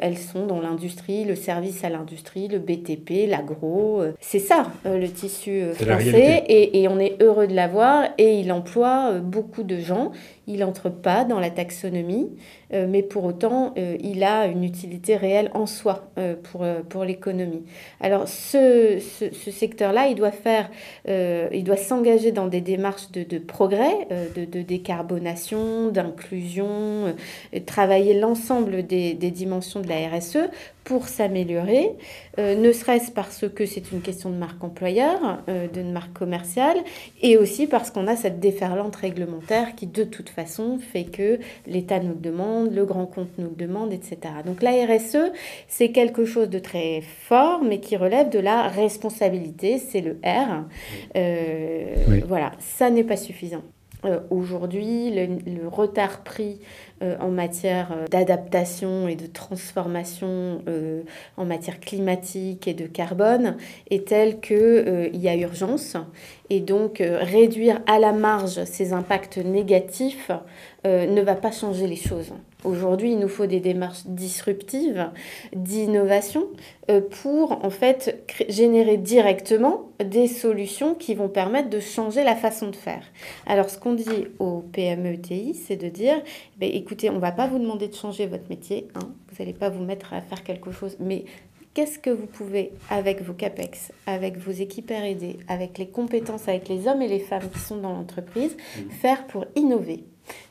elles 0.00 0.18
sont 0.18 0.46
dans 0.46 0.60
l'industrie, 0.60 1.24
le 1.24 1.34
service 1.34 1.84
à 1.84 1.88
l'industrie, 1.88 2.48
le 2.48 2.58
BTP, 2.58 3.28
l'agro. 3.28 4.02
C'est 4.20 4.38
ça 4.38 4.70
le 4.84 5.06
tissu 5.06 5.62
français, 5.74 6.44
et, 6.48 6.82
et, 6.82 6.88
on 6.88 6.98
est 6.98 7.20
heureux 7.22 7.46
de 7.46 7.54
l'avoir, 7.54 8.04
et 8.18 8.38
il 8.40 8.52
emploie 8.52 9.18
beaucoup 9.20 9.62
de 9.62 9.78
gens. 9.78 10.12
Il 10.46 10.60
n'entre 10.60 10.90
pas 10.90 11.24
dans 11.24 11.38
la 11.38 11.50
taxonomie, 11.50 12.28
mais 12.72 13.02
pour 13.02 13.24
autant, 13.24 13.74
il 13.76 14.24
a 14.24 14.46
une 14.46 14.64
utilité 14.64 15.16
réelle 15.16 15.50
en 15.54 15.66
soi 15.66 16.10
pour, 16.42 16.64
pour 16.88 17.04
l'économie. 17.04 17.62
Alors, 18.00 18.26
ce, 18.28 18.98
secteur-là, 19.50 20.08
il 20.08 20.14
doit 20.14 20.30
faire, 20.30 20.70
euh, 21.08 21.48
il 21.52 21.64
doit 21.64 21.76
s'engager 21.76 22.32
dans 22.32 22.46
des 22.46 22.60
démarches 22.60 22.79
de, 23.12 23.38
progrès, 23.38 24.08
euh, 24.10 24.26
de, 24.34 24.62
décarbonation, 24.62 25.88
d'inclusion, 25.88 26.68
euh, 26.68 27.60
travailler 27.66 28.18
l'ensemble 28.18 28.86
des, 28.86 29.14
dimensions 29.14 29.80
de 29.80 29.88
la 29.88 30.08
RSE 30.08 30.38
pour 30.84 31.08
s'améliorer, 31.08 31.92
euh, 32.38 32.54
ne 32.54 32.72
serait-ce 32.72 33.10
parce 33.10 33.48
que 33.48 33.66
c'est 33.66 33.92
une 33.92 34.00
question 34.00 34.30
de 34.30 34.36
marque 34.36 34.62
employeur, 34.64 35.38
euh, 35.48 35.68
de 35.68 35.82
marque 35.82 36.12
commerciale, 36.12 36.78
et 37.22 37.36
aussi 37.36 37.66
parce 37.66 37.90
qu'on 37.90 38.06
a 38.06 38.16
cette 38.16 38.40
déferlante 38.40 38.96
réglementaire 38.96 39.74
qui 39.74 39.86
de 39.86 40.04
toute 40.04 40.28
façon 40.30 40.78
fait 40.78 41.04
que 41.04 41.38
l'État 41.66 42.00
nous 42.00 42.14
le 42.14 42.20
demande, 42.20 42.72
le 42.72 42.84
grand 42.84 43.06
compte 43.06 43.30
nous 43.38 43.50
le 43.50 43.56
demande, 43.56 43.92
etc. 43.92 44.18
Donc 44.44 44.62
la 44.62 44.72
RSE, 44.72 45.32
c'est 45.68 45.90
quelque 45.90 46.24
chose 46.24 46.48
de 46.48 46.58
très 46.58 47.02
fort, 47.02 47.62
mais 47.62 47.80
qui 47.80 47.96
relève 47.96 48.30
de 48.30 48.38
la 48.38 48.68
responsabilité, 48.68 49.78
c'est 49.78 50.00
le 50.00 50.18
R. 50.24 50.64
Euh, 51.16 51.94
voilà, 52.26 52.52
ça 52.58 52.90
n'est 52.90 53.04
pas 53.04 53.16
suffisant. 53.16 53.62
Aujourd'hui, 54.30 55.10
le, 55.10 55.68
retard 55.68 56.22
pris 56.24 56.58
euh, 56.58 56.58
en 57.20 57.30
matière 57.30 57.92
euh, 57.92 58.06
d'adaptation 58.06 59.08
et 59.08 59.16
de 59.16 59.26
transformation 59.26 60.62
euh, 60.68 61.02
en 61.36 61.44
matière 61.44 61.80
climatique 61.80 62.68
et 62.68 62.74
de 62.74 62.86
carbone 62.86 63.56
est 63.90 64.08
tel 64.08 64.40
qu'il 64.40 65.10
y 65.14 65.28
a 65.28 65.36
urgence. 65.36 65.96
Et 66.50 66.60
donc 66.60 67.00
réduire 67.00 67.80
à 67.86 67.98
la 67.98 68.12
marge 68.12 68.64
ces 68.64 68.92
impacts 68.92 69.38
négatifs 69.38 70.30
ne 70.84 71.20
va 71.20 71.36
pas 71.36 71.52
changer 71.52 71.86
les 71.86 71.96
choses. 71.96 72.32
Aujourd'hui, 72.64 73.12
il 73.12 73.18
nous 73.18 73.28
faut 73.28 73.46
des 73.46 73.60
démarches 73.60 74.06
disruptives, 74.06 75.10
d'innovation, 75.54 76.46
pour 77.22 77.64
en 77.64 77.70
fait 77.70 78.24
générer 78.48 78.96
directement 78.96 79.90
des 80.04 80.26
solutions 80.26 80.94
qui 80.94 81.14
vont 81.14 81.28
permettre 81.28 81.70
de 81.70 81.80
changer 81.80 82.24
la 82.24 82.36
façon 82.36 82.68
de 82.68 82.76
faire. 82.76 83.04
Alors, 83.46 83.70
ce 83.70 83.78
qu'on 83.78 83.94
dit 83.94 84.26
aux 84.38 84.64
PME-TI, 84.72 85.54
c'est 85.54 85.76
de 85.76 85.88
dire, 85.88 86.20
ben, 86.58 86.70
écoutez, 86.72 87.10
on 87.10 87.14
ne 87.14 87.20
va 87.20 87.32
pas 87.32 87.46
vous 87.46 87.58
demander 87.58 87.88
de 87.88 87.94
changer 87.94 88.26
votre 88.26 88.48
métier, 88.50 88.88
hein. 88.94 89.08
vous 89.30 89.36
n'allez 89.38 89.54
pas 89.54 89.70
vous 89.70 89.84
mettre 89.84 90.12
à 90.12 90.20
faire 90.20 90.42
quelque 90.42 90.70
chose, 90.70 90.96
mais 91.00 91.24
qu'est-ce 91.74 91.98
que 91.98 92.10
vous 92.10 92.26
pouvez, 92.26 92.72
avec 92.90 93.22
vos 93.22 93.32
CAPEX, 93.32 93.92
avec 94.06 94.36
vos 94.36 94.52
équipes 94.52 94.90
RD, 94.90 95.36
avec 95.48 95.78
les 95.78 95.88
compétences, 95.88 96.48
avec 96.48 96.68
les 96.68 96.88
hommes 96.88 97.02
et 97.02 97.08
les 97.08 97.20
femmes 97.20 97.48
qui 97.52 97.58
sont 97.58 97.76
dans 97.76 97.92
l'entreprise, 97.92 98.56
mmh. 98.56 98.90
faire 98.90 99.26
pour 99.26 99.46
innover? 99.56 100.04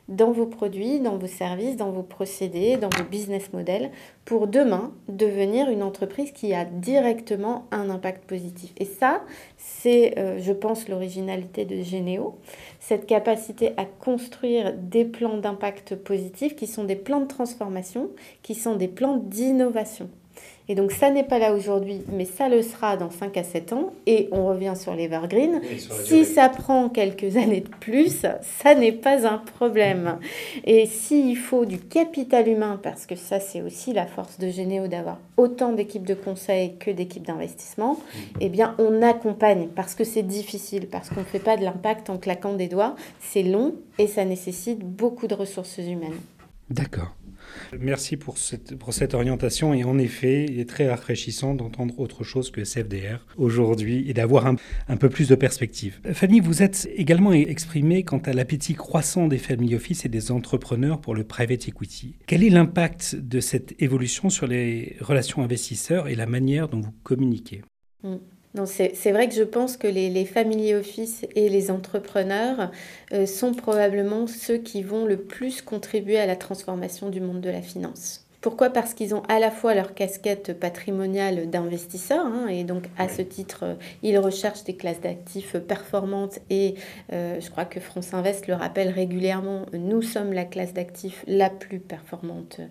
Dans 0.09 0.31
vos 0.31 0.47
produits, 0.47 0.99
dans 0.99 1.17
vos 1.17 1.27
services, 1.27 1.77
dans 1.77 1.91
vos 1.91 2.03
procédés, 2.03 2.77
dans 2.77 2.89
vos 2.89 3.03
business 3.03 3.53
models, 3.53 3.91
pour 4.25 4.47
demain 4.47 4.91
devenir 5.07 5.69
une 5.69 5.83
entreprise 5.83 6.31
qui 6.31 6.53
a 6.53 6.65
directement 6.65 7.67
un 7.71 7.89
impact 7.89 8.25
positif. 8.25 8.73
Et 8.77 8.85
ça, 8.85 9.21
c'est, 9.57 10.17
euh, 10.17 10.39
je 10.39 10.51
pense, 10.51 10.89
l'originalité 10.89 11.63
de 11.63 11.81
Généo, 11.81 12.37
cette 12.79 13.05
capacité 13.05 13.71
à 13.77 13.85
construire 13.85 14.73
des 14.75 15.05
plans 15.05 15.37
d'impact 15.37 15.95
positif 15.95 16.55
qui 16.55 16.67
sont 16.67 16.83
des 16.83 16.95
plans 16.95 17.21
de 17.21 17.27
transformation, 17.27 18.09
qui 18.41 18.55
sont 18.55 18.75
des 18.75 18.87
plans 18.87 19.17
d'innovation. 19.17 20.09
Et 20.69 20.75
donc 20.75 20.91
ça 20.91 21.09
n'est 21.09 21.23
pas 21.23 21.39
là 21.39 21.53
aujourd'hui, 21.53 22.03
mais 22.11 22.25
ça 22.25 22.47
le 22.47 22.61
sera 22.61 22.95
dans 22.95 23.09
5 23.09 23.35
à 23.37 23.43
7 23.43 23.73
ans. 23.73 23.91
Et 24.05 24.29
on 24.31 24.45
revient 24.45 24.75
sur 24.77 24.93
l'Evergreen. 24.93 25.61
Si 26.05 26.25
ça 26.25 26.47
prend 26.47 26.89
quelques 26.89 27.37
années 27.37 27.61
de 27.61 27.69
plus, 27.79 28.25
ça 28.41 28.75
n'est 28.75 28.91
pas 28.91 29.27
un 29.27 29.39
problème. 29.39 30.19
Et 30.65 30.85
s'il 30.85 31.35
faut 31.37 31.65
du 31.65 31.79
capital 31.79 32.47
humain, 32.47 32.79
parce 32.81 33.07
que 33.07 33.15
ça 33.15 33.39
c'est 33.39 33.63
aussi 33.63 33.93
la 33.93 34.05
force 34.05 34.37
de 34.37 34.49
Généo 34.49 34.87
d'avoir 34.87 35.17
autant 35.37 35.73
d'équipes 35.73 36.05
de 36.05 36.13
conseil 36.13 36.75
que 36.77 36.91
d'équipes 36.91 37.25
d'investissement, 37.25 37.93
mm. 37.93 38.17
eh 38.41 38.49
bien 38.49 38.75
on 38.77 39.01
accompagne 39.01 39.69
parce 39.75 39.95
que 39.95 40.03
c'est 40.03 40.23
difficile, 40.23 40.87
parce 40.87 41.09
qu'on 41.09 41.21
ne 41.21 41.25
fait 41.25 41.39
pas 41.39 41.57
de 41.57 41.63
l'impact 41.63 42.11
en 42.11 42.19
claquant 42.19 42.53
des 42.53 42.67
doigts. 42.67 42.95
C'est 43.19 43.43
long 43.43 43.73
et 43.97 44.05
ça 44.05 44.23
nécessite 44.23 44.79
beaucoup 44.79 45.25
de 45.25 45.33
ressources 45.33 45.79
humaines. 45.79 46.19
D'accord. 46.69 47.15
Merci 47.79 48.17
pour 48.17 48.37
cette, 48.37 48.75
pour 48.75 48.93
cette 48.93 49.13
orientation 49.13 49.73
et 49.73 49.83
en 49.83 49.97
effet, 49.97 50.45
il 50.49 50.59
est 50.59 50.69
très 50.69 50.89
rafraîchissant 50.89 51.53
d'entendre 51.53 51.99
autre 51.99 52.23
chose 52.23 52.51
que 52.51 52.63
SFDR 52.63 53.25
aujourd'hui 53.37 54.09
et 54.09 54.13
d'avoir 54.13 54.47
un, 54.47 54.55
un, 54.87 54.97
peu 54.97 55.09
plus 55.09 55.27
de 55.27 55.35
perspective. 55.35 55.99
Fanny, 56.13 56.39
vous 56.39 56.63
êtes 56.63 56.89
également 56.95 57.33
exprimée 57.33 58.03
quant 58.03 58.19
à 58.19 58.33
l'appétit 58.33 58.75
croissant 58.75 59.27
des 59.27 59.37
family 59.37 59.75
office 59.75 60.05
et 60.05 60.09
des 60.09 60.31
entrepreneurs 60.31 61.01
pour 61.01 61.15
le 61.15 61.23
private 61.23 61.67
equity. 61.67 62.17
Quel 62.27 62.43
est 62.43 62.49
l'impact 62.49 63.15
de 63.15 63.39
cette 63.39 63.81
évolution 63.81 64.29
sur 64.29 64.47
les 64.47 64.97
relations 65.01 65.43
investisseurs 65.43 66.07
et 66.07 66.15
la 66.15 66.25
manière 66.25 66.69
dont 66.69 66.81
vous 66.81 66.93
communiquez? 67.03 67.61
Mm 68.03 68.17
c'est 68.65 69.11
vrai 69.11 69.29
que 69.29 69.35
je 69.35 69.43
pense 69.43 69.77
que 69.77 69.87
les, 69.87 70.09
les 70.09 70.25
family 70.25 70.73
office 70.73 71.25
et 71.35 71.49
les 71.49 71.69
entrepreneurs 71.71 72.71
euh, 73.13 73.25
sont 73.25 73.53
probablement 73.53 74.27
ceux 74.27 74.57
qui 74.57 74.81
vont 74.83 75.05
le 75.05 75.17
plus 75.17 75.61
contribuer 75.61 76.19
à 76.19 76.25
la 76.25 76.35
transformation 76.35 77.09
du 77.09 77.21
monde 77.21 77.41
de 77.41 77.49
la 77.49 77.61
finance. 77.61 78.28
Pourquoi 78.41 78.69
Parce 78.69 78.93
qu'ils 78.93 79.13
ont 79.13 79.23
à 79.27 79.37
la 79.37 79.51
fois 79.51 79.75
leur 79.75 79.93
casquette 79.93 80.57
patrimoniale 80.57 81.49
d'investisseurs, 81.49 82.25
hein, 82.25 82.47
et 82.47 82.63
donc 82.63 82.85
à 82.97 83.09
ce 83.09 83.21
titre, 83.21 83.63
euh, 83.63 83.75
ils 84.01 84.17
recherchent 84.17 84.63
des 84.63 84.77
classes 84.77 85.01
d'actifs 85.01 85.57
performantes, 85.57 86.39
et 86.49 86.75
euh, 87.11 87.41
je 87.41 87.49
crois 87.51 87.65
que 87.65 87.81
France 87.81 88.13
Invest 88.13 88.47
le 88.47 88.53
rappelle 88.53 88.91
régulièrement, 88.91 89.65
nous 89.73 90.01
sommes 90.01 90.31
la 90.31 90.45
classe 90.45 90.73
d'actifs 90.73 91.25
la 91.27 91.49
plus 91.49 91.79
performante 91.79 92.61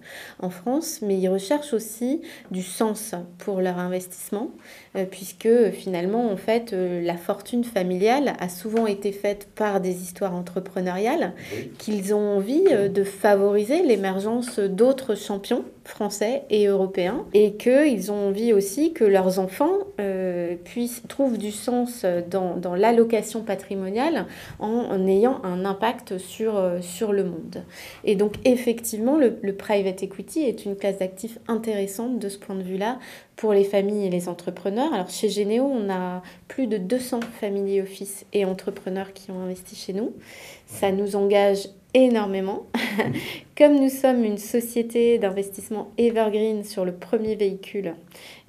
en 0.40 0.48
France, 0.48 1.00
mais 1.02 1.18
ils 1.18 1.28
recherchent 1.28 1.74
aussi 1.74 2.22
du 2.50 2.62
sens 2.62 3.14
pour 3.36 3.60
leur 3.60 3.78
investissement, 3.78 4.52
euh, 4.96 5.04
puisque 5.04 5.70
finalement, 5.72 6.32
en 6.32 6.38
fait, 6.38 6.72
la 6.72 7.18
fortune 7.18 7.64
familiale 7.64 8.32
a 8.40 8.48
souvent 8.48 8.86
été 8.86 9.12
faite 9.12 9.48
par 9.54 9.82
des 9.82 10.00
histoires 10.00 10.34
entrepreneuriales, 10.34 11.34
qu'ils 11.76 12.14
ont 12.14 12.36
envie 12.36 12.64
de 12.64 13.04
favoriser 13.04 13.82
l'émergence 13.82 14.58
d'autres 14.58 15.14
champions 15.14 15.57
français 15.84 16.42
et 16.50 16.66
européens, 16.66 17.24
et 17.32 17.54
qu'ils 17.54 18.12
ont 18.12 18.28
envie 18.28 18.52
aussi 18.52 18.92
que 18.92 19.04
leurs 19.04 19.38
enfants 19.38 19.72
euh, 20.00 20.54
puissent, 20.64 21.02
trouvent 21.08 21.38
du 21.38 21.50
sens 21.50 22.04
dans, 22.30 22.56
dans 22.56 22.74
l'allocation 22.74 23.42
patrimoniale 23.42 24.26
en, 24.58 25.06
ayant 25.06 25.40
un 25.44 25.64
impact 25.64 26.18
sur, 26.18 26.56
euh, 26.56 26.80
sur 26.80 27.12
le 27.12 27.24
monde. 27.24 27.64
Et 28.04 28.16
donc 28.16 28.34
effectivement, 28.44 29.16
le, 29.16 29.30
private 29.52 30.02
equity 30.02 30.40
est 30.40 30.64
une 30.64 30.76
classe 30.76 30.98
d'actifs 30.98 31.38
intéressante 31.48 32.18
de 32.18 32.28
ce 32.28 32.38
point 32.38 32.54
de 32.54 32.62
vue-là 32.62 32.98
pour 33.36 33.52
les 33.52 33.64
familles 33.64 34.06
et 34.06 34.10
les 34.10 34.28
entrepreneurs. 34.28 34.92
Alors 34.92 35.10
chez 35.10 35.28
Généo, 35.28 35.64
on 35.64 35.90
a 35.90 36.22
plus 36.48 36.66
de 36.66 36.76
200 36.76 37.20
family 37.40 37.80
office 37.80 38.26
et 38.32 38.44
entrepreneurs 38.44 39.12
qui 39.12 39.30
ont 39.30 39.40
investi 39.40 39.74
chez 39.74 39.92
nous. 39.92 40.12
Ça 40.66 40.92
nous 40.92 41.16
engage 41.16 41.68
énormément. 41.94 42.66
Comme 43.56 43.76
nous 43.80 43.88
sommes 43.88 44.24
une 44.24 44.38
société 44.38 45.18
d'investissement 45.18 45.90
evergreen 45.98 46.64
sur 46.64 46.84
le 46.84 46.92
premier 46.92 47.34
véhicule, 47.34 47.94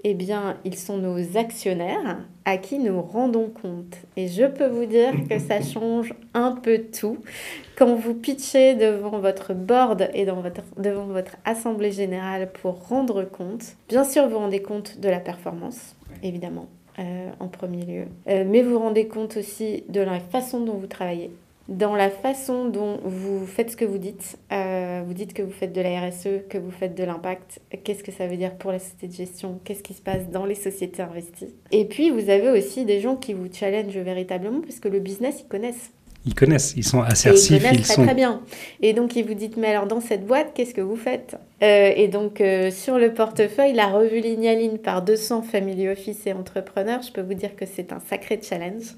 eh 0.03 0.13
bien, 0.13 0.57
ils 0.65 0.77
sont 0.77 0.97
nos 0.97 1.37
actionnaires 1.37 2.19
à 2.45 2.57
qui 2.57 2.79
nous 2.79 3.01
rendons 3.01 3.49
compte. 3.49 3.97
Et 4.15 4.27
je 4.27 4.45
peux 4.45 4.67
vous 4.67 4.85
dire 4.85 5.13
que 5.29 5.39
ça 5.39 5.61
change 5.73 6.13
un 6.33 6.51
peu 6.51 6.79
tout. 6.97 7.17
Quand 7.75 7.95
vous 7.95 8.13
pitchez 8.13 8.75
devant 8.75 9.19
votre 9.19 9.53
board 9.53 10.09
et 10.13 10.25
dans 10.25 10.41
votre, 10.41 10.61
devant 10.77 11.05
votre 11.05 11.35
assemblée 11.45 11.91
générale 11.91 12.51
pour 12.51 12.87
rendre 12.87 13.23
compte, 13.23 13.75
bien 13.87 14.03
sûr, 14.03 14.27
vous 14.27 14.37
rendez 14.37 14.61
compte 14.61 14.99
de 14.99 15.09
la 15.09 15.19
performance, 15.19 15.95
évidemment. 16.23 16.67
Euh, 16.97 17.29
en 17.39 17.47
premier 17.47 17.85
lieu. 17.85 18.05
Euh, 18.27 18.43
mais 18.45 18.61
vous 18.61 18.77
rendez 18.77 19.07
compte 19.07 19.37
aussi 19.37 19.85
de 19.87 20.01
la 20.01 20.19
façon 20.19 20.59
dont 20.59 20.73
vous 20.73 20.87
travaillez, 20.87 21.31
dans 21.69 21.95
la 21.95 22.09
façon 22.09 22.67
dont 22.67 22.99
vous 23.03 23.45
faites 23.45 23.71
ce 23.71 23.77
que 23.77 23.85
vous 23.85 23.99
dites. 23.99 24.37
Euh, 24.51 25.03
vous 25.05 25.13
dites 25.13 25.33
que 25.33 25.43
vous 25.43 25.51
faites 25.51 25.71
de 25.71 25.81
la 25.81 26.09
RSE, 26.09 26.47
que 26.49 26.57
vous 26.57 26.71
faites 26.71 26.95
de 26.95 27.03
l'impact. 27.03 27.61
Qu'est-ce 27.83 28.03
que 28.03 28.11
ça 28.11 28.27
veut 28.27 28.37
dire 28.37 28.55
pour 28.55 28.71
la 28.71 28.79
société 28.79 29.07
de 29.07 29.13
gestion 29.13 29.59
Qu'est-ce 29.63 29.83
qui 29.83 29.93
se 29.93 30.01
passe 30.01 30.29
dans 30.29 30.45
les 30.45 30.55
sociétés 30.55 31.03
investies 31.03 31.53
Et 31.71 31.85
puis, 31.85 32.09
vous 32.09 32.29
avez 32.29 32.49
aussi 32.49 32.85
des 32.85 32.99
gens 32.99 33.15
qui 33.15 33.33
vous 33.33 33.47
challengent 33.53 33.97
véritablement, 33.97 34.61
puisque 34.61 34.85
le 34.85 34.99
business, 34.99 35.41
ils 35.41 35.47
connaissent. 35.47 35.91
Ils 36.29 36.35
connaissent, 36.35 36.73
ils 36.77 36.83
sont 36.83 37.01
assertifs, 37.01 37.49
ils, 37.49 37.57
connaissent 37.59 37.77
ils 37.79 37.83
très, 37.83 37.93
sont 37.95 38.05
très 38.05 38.13
bien. 38.13 38.41
Et 38.81 38.93
donc 38.93 39.15
ils 39.15 39.25
vous 39.25 39.33
dites 39.33 39.57
mais 39.57 39.67
alors 39.67 39.87
dans 39.87 39.99
cette 39.99 40.25
boîte 40.25 40.51
qu'est-ce 40.53 40.73
que 40.73 40.81
vous 40.81 40.95
faites 40.95 41.35
Euh, 41.61 41.91
Et 41.95 42.07
donc 42.07 42.39
euh, 42.39 42.71
sur 42.71 42.97
le 42.97 43.13
portefeuille, 43.13 43.73
la 43.73 43.87
revue 43.87 44.21
ligne 44.21 44.47
à 44.47 44.53
ligne 44.55 44.77
par 44.77 45.01
200 45.01 45.41
family 45.41 45.89
office 45.89 46.25
et 46.27 46.33
entrepreneurs, 46.33 47.01
je 47.01 47.11
peux 47.11 47.21
vous 47.21 47.33
dire 47.33 47.55
que 47.55 47.65
c'est 47.65 47.91
un 47.91 47.99
sacré 47.99 48.39
challenge, 48.41 48.95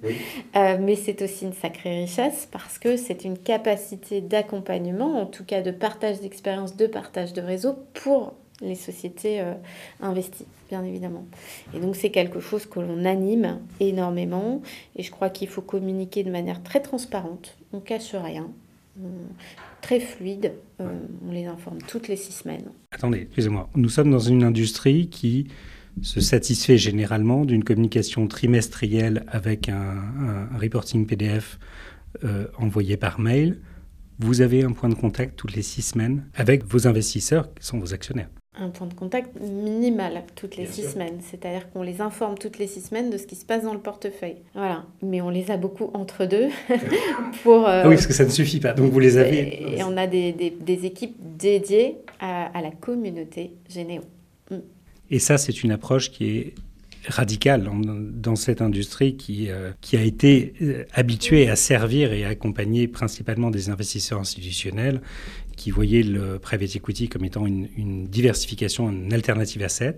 Euh, 0.55 0.77
mais 0.79 0.95
c'est 0.95 1.21
aussi 1.21 1.45
une 1.45 1.53
sacrée 1.53 2.01
richesse 2.01 2.47
parce 2.51 2.77
que 2.77 2.97
c'est 2.97 3.23
une 3.23 3.37
capacité 3.37 4.19
d'accompagnement, 4.21 5.21
en 5.21 5.25
tout 5.25 5.45
cas 5.45 5.61
de 5.61 5.71
partage 5.71 6.19
d'expérience, 6.19 6.75
de 6.75 6.87
partage 6.87 7.31
de 7.33 7.41
réseau 7.41 7.73
pour 7.93 8.33
les 8.61 8.75
sociétés 8.75 9.41
euh, 9.41 9.53
investies, 10.01 10.45
bien 10.69 10.83
évidemment. 10.83 11.25
Et 11.75 11.79
donc 11.79 11.95
c'est 11.95 12.11
quelque 12.11 12.39
chose 12.39 12.65
que 12.65 12.79
l'on 12.79 13.05
anime 13.05 13.59
énormément 13.79 14.61
et 14.95 15.03
je 15.03 15.11
crois 15.11 15.29
qu'il 15.29 15.47
faut 15.47 15.61
communiquer 15.61 16.23
de 16.23 16.31
manière 16.31 16.61
très 16.63 16.79
transparente, 16.81 17.57
on 17.73 17.79
cache 17.79 18.13
rien, 18.15 18.47
on- 19.01 19.07
très 19.81 19.99
fluide, 19.99 20.53
euh, 20.79 20.93
on 21.27 21.31
les 21.31 21.45
informe 21.45 21.79
toutes 21.87 22.07
les 22.07 22.15
six 22.15 22.33
semaines. 22.33 22.69
Attendez, 22.91 23.21
excusez-moi. 23.21 23.67
Nous 23.75 23.89
sommes 23.89 24.11
dans 24.11 24.19
une 24.19 24.43
industrie 24.43 25.09
qui 25.09 25.47
se 26.03 26.21
satisfait 26.21 26.77
généralement 26.77 27.45
d'une 27.45 27.63
communication 27.63 28.27
trimestrielle 28.27 29.25
avec 29.27 29.69
un, 29.69 29.73
un- 29.75 30.49
un 30.53 30.57
reporting 30.59 31.07
PDF 31.07 31.57
euh, 32.23 32.45
envoyé 32.59 32.95
par 32.95 33.19
mail. 33.19 33.59
Vous 34.19 34.41
avez 34.41 34.63
un 34.63 34.71
point 34.71 34.87
de 34.89 34.93
contact 34.93 35.35
toutes 35.35 35.55
les 35.55 35.63
six 35.63 35.81
semaines 35.81 36.27
avec 36.35 36.63
vos 36.63 36.87
investisseurs 36.87 37.51
qui 37.55 37.65
sont 37.65 37.79
vos 37.79 37.93
actionnaires. 37.93 38.29
Un 38.59 38.67
point 38.69 38.87
de 38.87 38.93
contact 38.93 39.39
minimal 39.39 40.23
toutes 40.35 40.57
les 40.57 40.63
Bien 40.65 40.71
six 40.73 40.81
sûr. 40.81 40.91
semaines, 40.91 41.19
c'est-à-dire 41.21 41.71
qu'on 41.71 41.83
les 41.83 42.01
informe 42.01 42.37
toutes 42.37 42.59
les 42.59 42.67
six 42.67 42.81
semaines 42.81 43.09
de 43.09 43.17
ce 43.17 43.25
qui 43.25 43.35
se 43.37 43.45
passe 43.45 43.63
dans 43.63 43.73
le 43.73 43.79
portefeuille. 43.79 44.35
Voilà, 44.53 44.85
mais 45.01 45.21
on 45.21 45.29
les 45.29 45.51
a 45.51 45.55
beaucoup 45.57 45.89
entre 45.93 46.25
deux 46.25 46.49
pour... 47.43 47.65
euh, 47.67 47.83
Ah 47.85 47.87
oui, 47.87 47.95
parce 47.95 48.07
que 48.07 48.13
ça 48.13 48.25
ne 48.25 48.29
suffit 48.29 48.59
pas. 48.59 48.73
Donc 48.73 48.91
vous 48.91 48.99
les 48.99 49.17
avez. 49.17 49.77
Et 49.77 49.83
on 49.83 49.95
a 49.95 50.05
des, 50.05 50.33
des- 50.33 50.49
des 50.49 50.85
équipes 50.85 51.15
dédiées 51.37 51.99
à, 52.19 52.47
à 52.57 52.61
la 52.61 52.71
communauté 52.71 53.53
Généo. 53.69 54.01
Et 55.09 55.19
ça, 55.19 55.37
c'est 55.37 55.63
une 55.63 55.71
approche 55.71 56.11
qui 56.11 56.25
est 56.37 56.53
radicale 57.07 57.67
dans 58.13 58.35
cette 58.35 58.61
industrie 58.61 59.15
qui, 59.15 59.49
euh, 59.49 59.71
qui 59.81 59.95
a 59.97 60.03
été 60.03 60.53
euh, 60.61 60.83
habituée 60.93 61.49
à 61.49 61.55
servir 61.55 62.11
et 62.13 62.25
à 62.25 62.29
accompagner 62.29 62.87
principalement 62.89 63.49
des 63.49 63.69
investisseurs 63.69 64.19
institutionnels 64.19 65.01
qui 65.61 65.69
voyaient 65.69 66.01
le 66.01 66.39
private 66.39 66.75
equity 66.75 67.07
comme 67.07 67.23
étant 67.23 67.45
une, 67.45 67.69
une 67.77 68.07
diversification, 68.07 68.89
une 68.89 69.13
alternative 69.13 69.61
asset. 69.61 69.95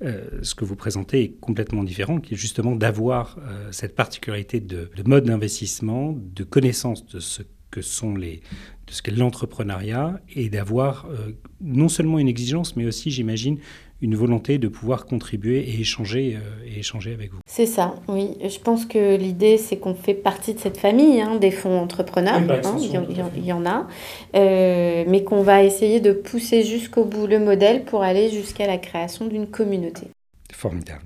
Euh, 0.00 0.28
ce 0.42 0.54
que 0.54 0.64
vous 0.64 0.76
présentez 0.76 1.24
est 1.24 1.32
complètement 1.40 1.82
différent, 1.82 2.20
qui 2.20 2.34
est 2.34 2.36
justement 2.36 2.76
d'avoir 2.76 3.36
euh, 3.40 3.66
cette 3.72 3.96
particularité 3.96 4.60
de, 4.60 4.90
de 4.96 5.02
mode 5.04 5.24
d'investissement, 5.24 6.16
de 6.16 6.44
connaissance 6.44 7.04
de 7.04 7.18
ce 7.18 7.42
que 7.72 7.82
sont 7.82 8.14
les, 8.14 8.42
de 8.86 8.92
ce 8.92 9.02
qu'est 9.02 9.10
l'entrepreneuriat 9.10 10.20
et 10.36 10.48
d'avoir 10.48 11.06
euh, 11.06 11.32
non 11.60 11.88
seulement 11.88 12.20
une 12.20 12.28
exigence, 12.28 12.76
mais 12.76 12.86
aussi, 12.86 13.10
j'imagine, 13.10 13.58
une 14.02 14.14
volonté 14.14 14.58
de 14.58 14.68
pouvoir 14.68 15.06
contribuer 15.06 15.60
et 15.60 15.80
échanger, 15.80 16.36
euh, 16.36 16.66
et 16.66 16.80
échanger 16.80 17.14
avec 17.14 17.32
vous. 17.32 17.38
C'est 17.46 17.66
ça, 17.66 17.94
oui. 18.08 18.36
Je 18.46 18.58
pense 18.58 18.84
que 18.84 19.16
l'idée, 19.16 19.56
c'est 19.56 19.76
qu'on 19.78 19.94
fait 19.94 20.12
partie 20.12 20.52
de 20.52 20.58
cette 20.58 20.76
famille 20.76 21.20
hein, 21.22 21.36
des 21.36 21.50
fonds 21.50 21.78
entrepreneurs. 21.78 22.40
Oui, 22.40 22.50
hein, 22.52 22.76
il, 22.78 22.90
y 22.90 22.98
en- 22.98 23.06
il 23.36 23.44
y 23.46 23.50
a. 23.50 23.86
Euh, 24.34 25.04
mais 25.06 25.22
qu'on 25.24 25.42
va 25.42 25.62
essayer 25.62 26.00
de 26.00 26.12
pousser 26.12 26.64
jusqu'au 26.64 27.04
bout 27.04 27.26
le 27.26 27.38
modèle 27.38 27.84
pour 27.84 28.02
aller 28.02 28.30
jusqu'à 28.30 28.66
la 28.66 28.78
création 28.78 29.26
d'une 29.26 29.46
communauté. 29.46 30.08
Formidable. 30.52 31.02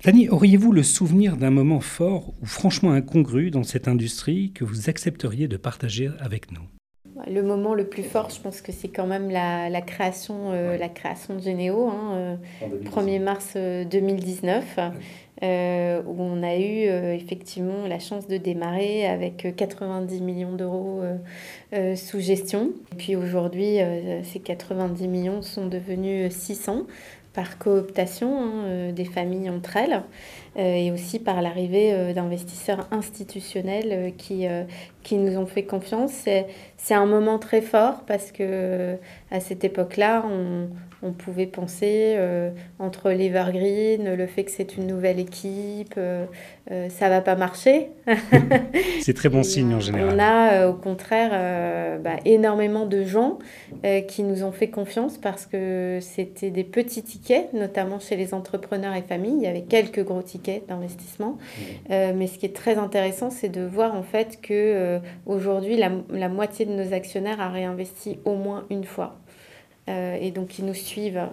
Fanny, 0.00 0.28
auriez-vous 0.28 0.72
le 0.72 0.82
souvenir 0.82 1.36
d'un 1.36 1.50
moment 1.50 1.80
fort 1.80 2.32
ou 2.40 2.46
franchement 2.46 2.92
incongru 2.92 3.50
dans 3.50 3.62
cette 3.62 3.88
industrie 3.88 4.52
que 4.54 4.64
vous 4.64 4.88
accepteriez 4.88 5.48
de 5.48 5.56
partager 5.56 6.08
avec 6.20 6.50
nous? 6.52 6.62
Le 7.30 7.42
moment 7.42 7.74
le 7.74 7.84
plus 7.84 8.02
fort, 8.02 8.30
je 8.30 8.40
pense 8.40 8.60
que 8.60 8.72
c'est 8.72 8.88
quand 8.88 9.06
même 9.06 9.30
la, 9.30 9.68
la 9.70 9.80
création, 9.80 10.50
euh, 10.52 10.76
la 10.76 10.88
création 10.88 11.34
de 11.34 11.40
Généo, 11.40 11.88
hein, 11.88 12.36
euh, 12.62 12.66
1er 12.84 13.20
mars 13.20 13.52
euh, 13.56 13.84
2019, 13.84 14.78
euh, 15.42 16.02
où 16.06 16.20
on 16.20 16.42
a 16.42 16.56
eu 16.56 16.84
effectivement 17.14 17.86
la 17.86 17.98
chance 17.98 18.26
de 18.26 18.36
démarrer 18.36 19.06
avec 19.06 19.44
euh, 19.44 19.52
90 19.52 20.20
millions 20.20 20.52
d'euros 20.52 21.02
sous 21.96 22.20
gestion. 22.20 22.70
Et 22.92 22.96
puis 22.96 23.16
aujourd'hui, 23.16 23.78
ces 24.24 24.40
90 24.40 25.08
millions 25.08 25.42
sont 25.42 25.66
devenus 25.66 26.32
600 26.32 26.86
par 27.32 27.58
cooptation 27.58 28.44
hein, 28.44 28.92
des 28.92 29.06
familles 29.06 29.48
entre 29.48 29.76
elles 29.78 30.02
et 30.56 30.92
aussi 30.92 31.18
par 31.18 31.40
l'arrivée 31.40 31.92
euh, 31.92 32.12
d'investisseurs 32.12 32.86
institutionnels 32.90 33.88
euh, 33.90 34.10
qui, 34.16 34.46
euh, 34.46 34.64
qui 35.02 35.16
nous 35.16 35.38
ont 35.38 35.46
fait 35.46 35.64
confiance. 35.64 36.12
C'est, 36.12 36.46
un 36.90 37.06
moment 37.06 37.38
très 37.38 37.62
fort 37.62 38.02
parce 38.06 38.32
que 38.32 38.42
euh, 38.42 38.96
à 39.30 39.40
cette 39.40 39.64
époque-là, 39.64 40.24
on, 40.28 40.68
on 41.02 41.12
pouvait 41.12 41.46
penser 41.46 42.14
euh, 42.16 42.50
entre 42.78 43.10
l'Evergreen, 43.10 44.14
le 44.14 44.26
fait 44.26 44.44
que 44.44 44.52
c'est 44.52 44.76
une 44.76 44.86
nouvelle 44.86 45.18
équipe, 45.18 45.94
euh, 45.98 46.26
euh, 46.70 46.88
ça 46.88 47.08
va 47.08 47.20
pas 47.20 47.34
marcher. 47.34 47.90
C'est 49.00 49.14
très 49.14 49.28
bon 49.28 49.40
Et, 49.40 49.44
signe 49.44 49.72
euh, 49.72 49.76
en 49.76 49.80
général. 49.80 50.14
On 50.14 50.18
a 50.20 50.52
euh, 50.52 50.70
au 50.70 50.74
contraire 50.74 51.30
euh, 51.32 51.98
bah, 51.98 52.16
énormément 52.24 52.86
de 52.86 53.02
gens 53.02 53.40
euh, 53.84 54.00
qui 54.00 54.22
nous 54.22 54.44
ont 54.44 54.52
fait 54.52 54.70
confiance 54.70 55.18
parce 55.18 55.46
que 55.46 55.98
c'était 56.00 56.50
des 56.50 56.64
petits 56.64 57.02
tickets, 57.02 57.52
notamment 57.52 57.98
chez 57.98 58.14
les 58.14 58.32
entrepreneurs 58.32 58.94
et 58.94 59.02
familles. 59.02 59.34
Il 59.38 59.42
y 59.42 59.48
avait 59.48 59.62
quelques 59.62 60.04
gros 60.04 60.22
tickets 60.22 60.41
d'investissement. 60.68 61.38
Euh, 61.90 62.12
mais 62.14 62.26
ce 62.26 62.38
qui 62.38 62.46
est 62.46 62.54
très 62.54 62.76
intéressant, 62.76 63.30
c'est 63.30 63.48
de 63.48 63.62
voir 63.62 63.94
en 63.94 64.02
fait 64.02 64.40
que 64.40 64.52
euh, 64.52 64.98
aujourd'hui, 65.26 65.76
la, 65.76 65.90
la 66.10 66.28
moitié 66.28 66.66
de 66.66 66.72
nos 66.72 66.92
actionnaires 66.92 67.40
a 67.40 67.48
réinvesti 67.48 68.18
au 68.24 68.34
moins 68.34 68.64
une 68.70 68.84
fois. 68.84 69.16
Euh, 69.88 70.16
et 70.20 70.30
donc, 70.30 70.58
ils 70.58 70.64
nous 70.64 70.74
suivent 70.74 71.26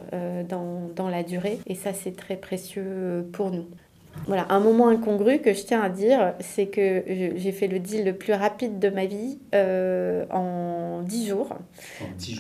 dans, 0.48 0.90
dans 0.96 1.10
la 1.10 1.24
durée. 1.24 1.60
Et 1.68 1.76
ça, 1.76 1.94
c'est 1.94 2.16
très 2.16 2.36
précieux 2.36 3.30
pour 3.32 3.52
nous. 3.52 3.68
Voilà, 4.28 4.46
un 4.50 4.60
moment 4.60 4.90
incongru 4.90 5.40
que 5.40 5.54
je 5.54 5.64
tiens 5.64 5.82
à 5.82 5.90
dire, 5.90 6.34
c'est 6.40 6.68
que 6.68 7.04
j'ai 7.08 7.52
fait 7.52 7.68
le 7.68 7.80
deal 7.80 8.06
le 8.06 8.14
plus 8.14 8.34
rapide 8.34 8.78
de 8.78 8.90
ma 8.90 9.06
vie 9.06 9.40
euh, 9.56 10.26
en 10.30 11.02
10 11.02 11.28
jours. 11.28 11.50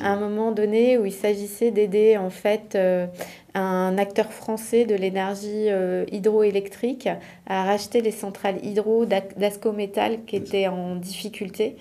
À 0.01 0.11
un 0.11 0.19
moment 0.19 0.51
donné 0.51 0.97
où 0.97 1.05
il 1.05 1.11
s'agissait 1.11 1.71
d'aider 1.71 2.17
en 2.17 2.29
fait 2.29 2.75
euh, 2.75 3.07
un 3.55 3.97
acteur 3.97 4.31
français 4.31 4.85
de 4.85 4.93
l'énergie 4.93 5.69
euh, 5.69 6.05
hydroélectrique 6.11 7.09
à 7.47 7.63
racheter 7.63 8.01
les 8.01 8.11
centrales 8.11 8.63
hydro 8.63 9.05
d'Ascométal 9.05 10.25
qui 10.25 10.35
étaient 10.35 10.67
en 10.67 10.95
difficulté. 10.95 11.75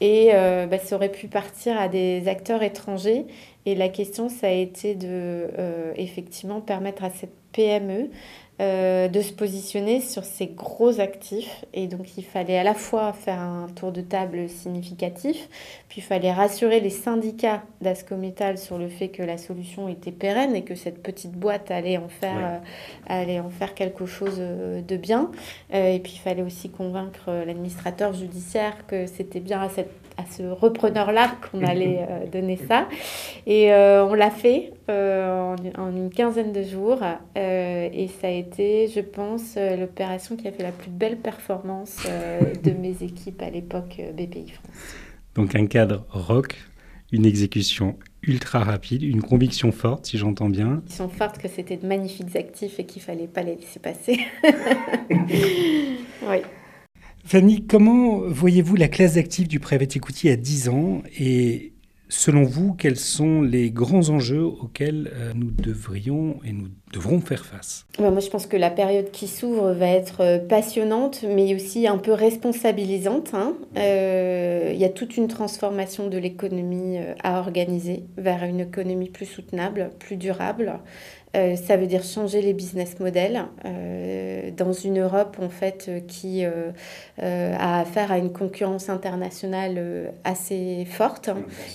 Et 0.00 0.30
bah, 0.32 0.78
ça 0.78 0.96
aurait 0.96 1.12
pu 1.12 1.28
partir 1.28 1.78
à 1.78 1.86
des 1.86 2.26
acteurs 2.26 2.64
étrangers. 2.64 3.24
Et 3.66 3.76
la 3.76 3.88
question, 3.88 4.28
ça 4.28 4.48
a 4.48 4.50
été 4.50 4.96
de 4.96 5.46
effectivement 5.94 6.60
permettre 6.60 7.04
à 7.04 7.10
cette 7.10 7.30
PME 7.52 8.08
euh, 8.62 9.08
de 9.08 9.20
se 9.20 9.32
positionner 9.32 10.00
sur 10.00 10.24
ces 10.24 10.46
gros 10.46 11.00
actifs. 11.00 11.64
Et 11.74 11.88
donc, 11.88 12.16
il 12.16 12.24
fallait 12.24 12.56
à 12.56 12.62
la 12.62 12.74
fois 12.74 13.12
faire 13.12 13.40
un 13.40 13.66
tour 13.74 13.90
de 13.92 14.00
table 14.00 14.48
significatif, 14.48 15.48
puis 15.88 16.00
il 16.00 16.04
fallait 16.04 16.32
rassurer 16.32 16.78
les 16.80 16.90
syndicats 16.90 17.62
d'Ascométal 17.80 18.56
sur 18.58 18.78
le 18.78 18.88
fait 18.88 19.08
que 19.08 19.22
la 19.22 19.36
solution 19.36 19.88
était 19.88 20.12
pérenne 20.12 20.54
et 20.54 20.62
que 20.62 20.74
cette 20.76 21.02
petite 21.02 21.32
boîte 21.32 21.70
allait 21.70 21.98
en 21.98 22.08
faire, 22.08 22.36
Ouais. 22.36 22.44
euh, 23.10 23.20
allait 23.20 23.40
en 23.40 23.50
faire 23.50 23.74
quelque 23.74 24.06
chose 24.06 24.36
euh, 24.38 24.80
de 24.80 24.96
bien. 24.96 25.30
Euh, 25.74 25.94
et 25.94 25.98
puis, 25.98 26.12
il 26.14 26.20
fallait 26.20 26.42
aussi 26.42 26.70
convaincre 26.70 27.30
l'administrateur 27.44 28.12
judiciaire 28.12 28.86
que 28.86 29.06
c'était 29.06 29.40
bien 29.40 29.60
à 29.60 29.68
cette 29.68 29.90
à 30.16 30.24
ce 30.26 30.42
repreneur-là 30.42 31.36
qu'on 31.50 31.62
allait 31.66 32.06
euh, 32.08 32.26
donner 32.26 32.58
ça. 32.68 32.88
Et 33.46 33.72
euh, 33.72 34.04
on 34.04 34.14
l'a 34.14 34.30
fait 34.30 34.72
euh, 34.88 35.54
en, 35.76 35.82
en 35.82 35.96
une 35.96 36.10
quinzaine 36.10 36.52
de 36.52 36.62
jours. 36.62 37.00
et 37.36 38.08
ça 38.20 38.26
a 38.26 38.30
été, 38.30 38.88
je 38.88 39.00
pense, 39.00 39.56
l'opération 39.56 40.36
qui 40.36 40.48
a 40.48 40.52
fait 40.52 40.62
la 40.62 40.72
plus 40.72 40.90
belle 40.90 41.18
performance 41.18 42.06
de 42.62 42.70
mes 42.80 43.02
équipes 43.02 43.42
à 43.42 43.50
l'époque 43.50 44.00
BPI 44.14 44.50
France. 44.50 44.94
Donc 45.34 45.54
un 45.54 45.66
cadre 45.66 46.04
rock, 46.10 46.56
une 47.10 47.24
exécution 47.24 47.96
ultra 48.22 48.60
rapide, 48.60 49.02
une 49.02 49.22
conviction 49.22 49.72
forte, 49.72 50.06
si 50.06 50.18
j'entends 50.18 50.48
bien. 50.48 50.82
Ils 50.86 50.92
sont 50.92 51.08
fortes 51.08 51.38
que 51.38 51.48
c'était 51.48 51.76
de 51.76 51.86
magnifiques 51.86 52.36
actifs 52.36 52.78
et 52.78 52.86
qu'il 52.86 53.02
fallait 53.02 53.26
pas 53.26 53.42
les 53.42 53.56
laisser 53.56 53.80
passer. 53.80 54.20
oui. 55.10 56.42
Fanny, 57.24 57.66
comment 57.66 58.20
voyez-vous 58.20 58.76
la 58.76 58.88
classe 58.88 59.14
d'actifs 59.14 59.48
du 59.48 59.60
private 59.60 59.96
equity 59.96 60.28
à 60.28 60.36
10 60.36 60.68
ans 60.68 61.02
et 61.18 61.72
selon 62.08 62.42
vous, 62.42 62.74
quels 62.74 62.98
sont 62.98 63.40
les 63.40 63.70
grands 63.70 64.10
enjeux 64.10 64.44
auxquels 64.44 65.10
euh, 65.14 65.32
nous 65.34 65.50
devrions 65.50 66.40
et 66.44 66.52
nous 66.52 66.66
devrons 66.92 67.20
faire 67.20 67.46
face? 67.46 67.86
Moi, 67.98 68.18
je 68.20 68.28
pense 68.28 68.46
que 68.46 68.56
la 68.58 68.68
période 68.70 69.10
qui 69.12 69.28
s'ouvre 69.28 69.72
va 69.72 69.86
être 69.86 70.20
euh, 70.20 70.38
passionnante, 70.38 71.24
mais 71.26 71.54
aussi 71.54 71.86
un 71.86 71.96
peu 71.96 72.12
responsabilisante. 72.12 73.30
hein. 73.32 73.54
Euh, 73.78 74.72
Il 74.74 74.78
y 74.80 74.84
a 74.84 74.90
toute 74.90 75.16
une 75.16 75.28
transformation 75.28 76.08
de 76.08 76.18
l'économie 76.18 76.98
à 77.22 77.38
organiser 77.38 78.04
vers 78.18 78.42
une 78.44 78.60
économie 78.60 79.08
plus 79.08 79.26
soutenable, 79.26 79.90
plus 79.98 80.16
durable. 80.16 80.80
Euh, 81.34 81.56
ça 81.56 81.78
veut 81.78 81.86
dire 81.86 82.02
changer 82.02 82.42
les 82.42 82.52
business 82.52 83.00
models 83.00 83.46
euh, 83.64 84.50
dans 84.54 84.72
une 84.72 85.00
Europe 85.00 85.38
en 85.40 85.48
fait 85.48 85.90
qui 86.06 86.44
a 86.44 87.80
affaire 87.80 88.12
à 88.12 88.18
une 88.18 88.32
concurrence 88.32 88.88
internationale 88.88 90.12
assez 90.24 90.84
forte, 90.84 91.30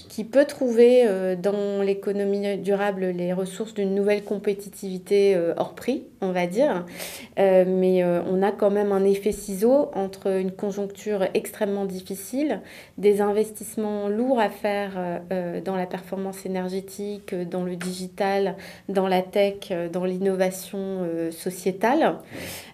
qui 0.10 0.24
peut 0.24 0.46
trouver 0.46 1.06
dans 1.41 1.82
l'économie 1.82 2.58
durable 2.58 3.06
les 3.06 3.34
ressources 3.34 3.74
d'une 3.74 3.96
nouvelle 3.96 4.24
compétitivité 4.24 5.38
hors 5.58 5.74
prix, 5.74 6.04
on 6.22 6.32
va 6.32 6.48
dire. 6.48 6.86
mais 7.38 8.04
on 8.04 8.41
a 8.41 8.52
quand 8.52 8.72
même 8.72 8.91
un 8.91 9.04
effet 9.06 9.32
ciseau 9.32 9.89
entre 9.93 10.28
une 10.38 10.52
conjoncture 10.52 11.26
extrêmement 11.34 11.86
difficile, 11.86 12.62
des 12.98 13.22
investissements 13.22 14.10
lourds 14.10 14.39
à 14.39 14.50
faire 14.50 15.22
dans 15.63 15.76
la 15.76 15.86
performance 15.86 16.46
énergétique, 16.46 17.34
dans 17.34 17.63
le 17.63 17.76
digital, 17.76 18.56
dans 18.89 19.08
la 19.08 19.22
tech 19.22 19.47
euh, 19.72 19.90
dans 19.90 20.06
l'innovation 20.06 20.80
euh, 20.80 21.32
sociétale. 21.32 22.18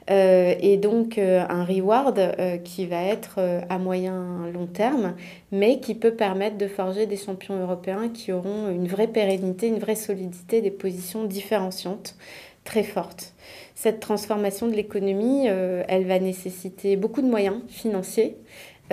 Euh, 0.10 0.54
et 0.60 0.76
donc 0.78 1.18
un 1.18 1.64
reward 1.64 2.36
qui 2.66 2.86
va 2.86 3.02
être 3.04 3.40
à 3.70 3.78
moyen 3.78 4.50
long 4.54 4.66
terme, 4.66 5.16
mais 5.54 5.80
qui 5.80 5.96
peut 5.96 6.14
permettre 6.14 6.58
de 6.58 6.68
forger 6.68 7.06
des 7.06 7.16
champions 7.16 7.58
européens 7.58 8.10
qui 8.10 8.34
auront 8.34 8.70
une 8.70 8.88
vraie 8.88 9.08
pérennité, 9.08 9.68
une 9.68 9.80
vraie 9.80 9.96
solidité, 9.96 10.60
des 10.60 10.72
positions 10.72 11.24
différenciantes 11.24 12.18
très 12.66 12.84
fortes. 12.84 13.34
Cette 13.76 14.02
transformation 14.02 14.68
de 14.68 14.74
l'économie, 14.74 15.48
elle 15.48 16.06
va 16.06 16.20
nécessiter 16.20 16.98
beaucoup 16.98 17.22
de 17.22 17.28
moyens 17.28 17.62
financiers, 17.70 18.36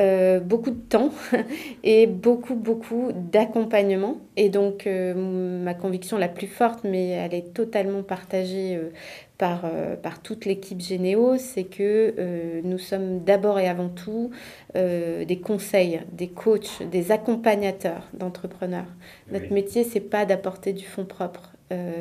euh, 0.00 0.40
beaucoup 0.40 0.70
de 0.70 0.80
temps 0.80 1.10
et 1.84 2.06
beaucoup, 2.06 2.54
beaucoup 2.54 3.10
d'accompagnement. 3.12 4.16
Et 4.36 4.48
donc, 4.48 4.86
euh, 4.86 5.14
ma 5.14 5.74
conviction 5.74 6.16
la 6.16 6.28
plus 6.28 6.46
forte, 6.46 6.84
mais 6.84 7.10
elle 7.10 7.34
est 7.34 7.52
totalement 7.52 8.02
partagée 8.02 8.76
euh, 8.76 8.90
par, 9.36 9.62
par 10.02 10.20
toute 10.20 10.44
l'équipe 10.44 10.80
Généo, 10.80 11.38
c'est 11.38 11.64
que 11.64 12.60
nous 12.62 12.76
sommes 12.76 13.24
d'abord 13.24 13.58
et 13.58 13.68
avant 13.68 13.88
tout 13.88 14.30
des 14.74 15.40
conseils, 15.42 16.02
des 16.12 16.28
coachs, 16.28 16.82
des 16.90 17.10
accompagnateurs 17.10 18.06
d'entrepreneurs. 18.12 18.84
Notre 19.32 19.50
métier, 19.50 19.82
c'est 19.84 20.00
pas 20.00 20.26
d'apporter 20.26 20.74
du 20.74 20.84
fonds 20.84 21.06
propre. 21.06 21.52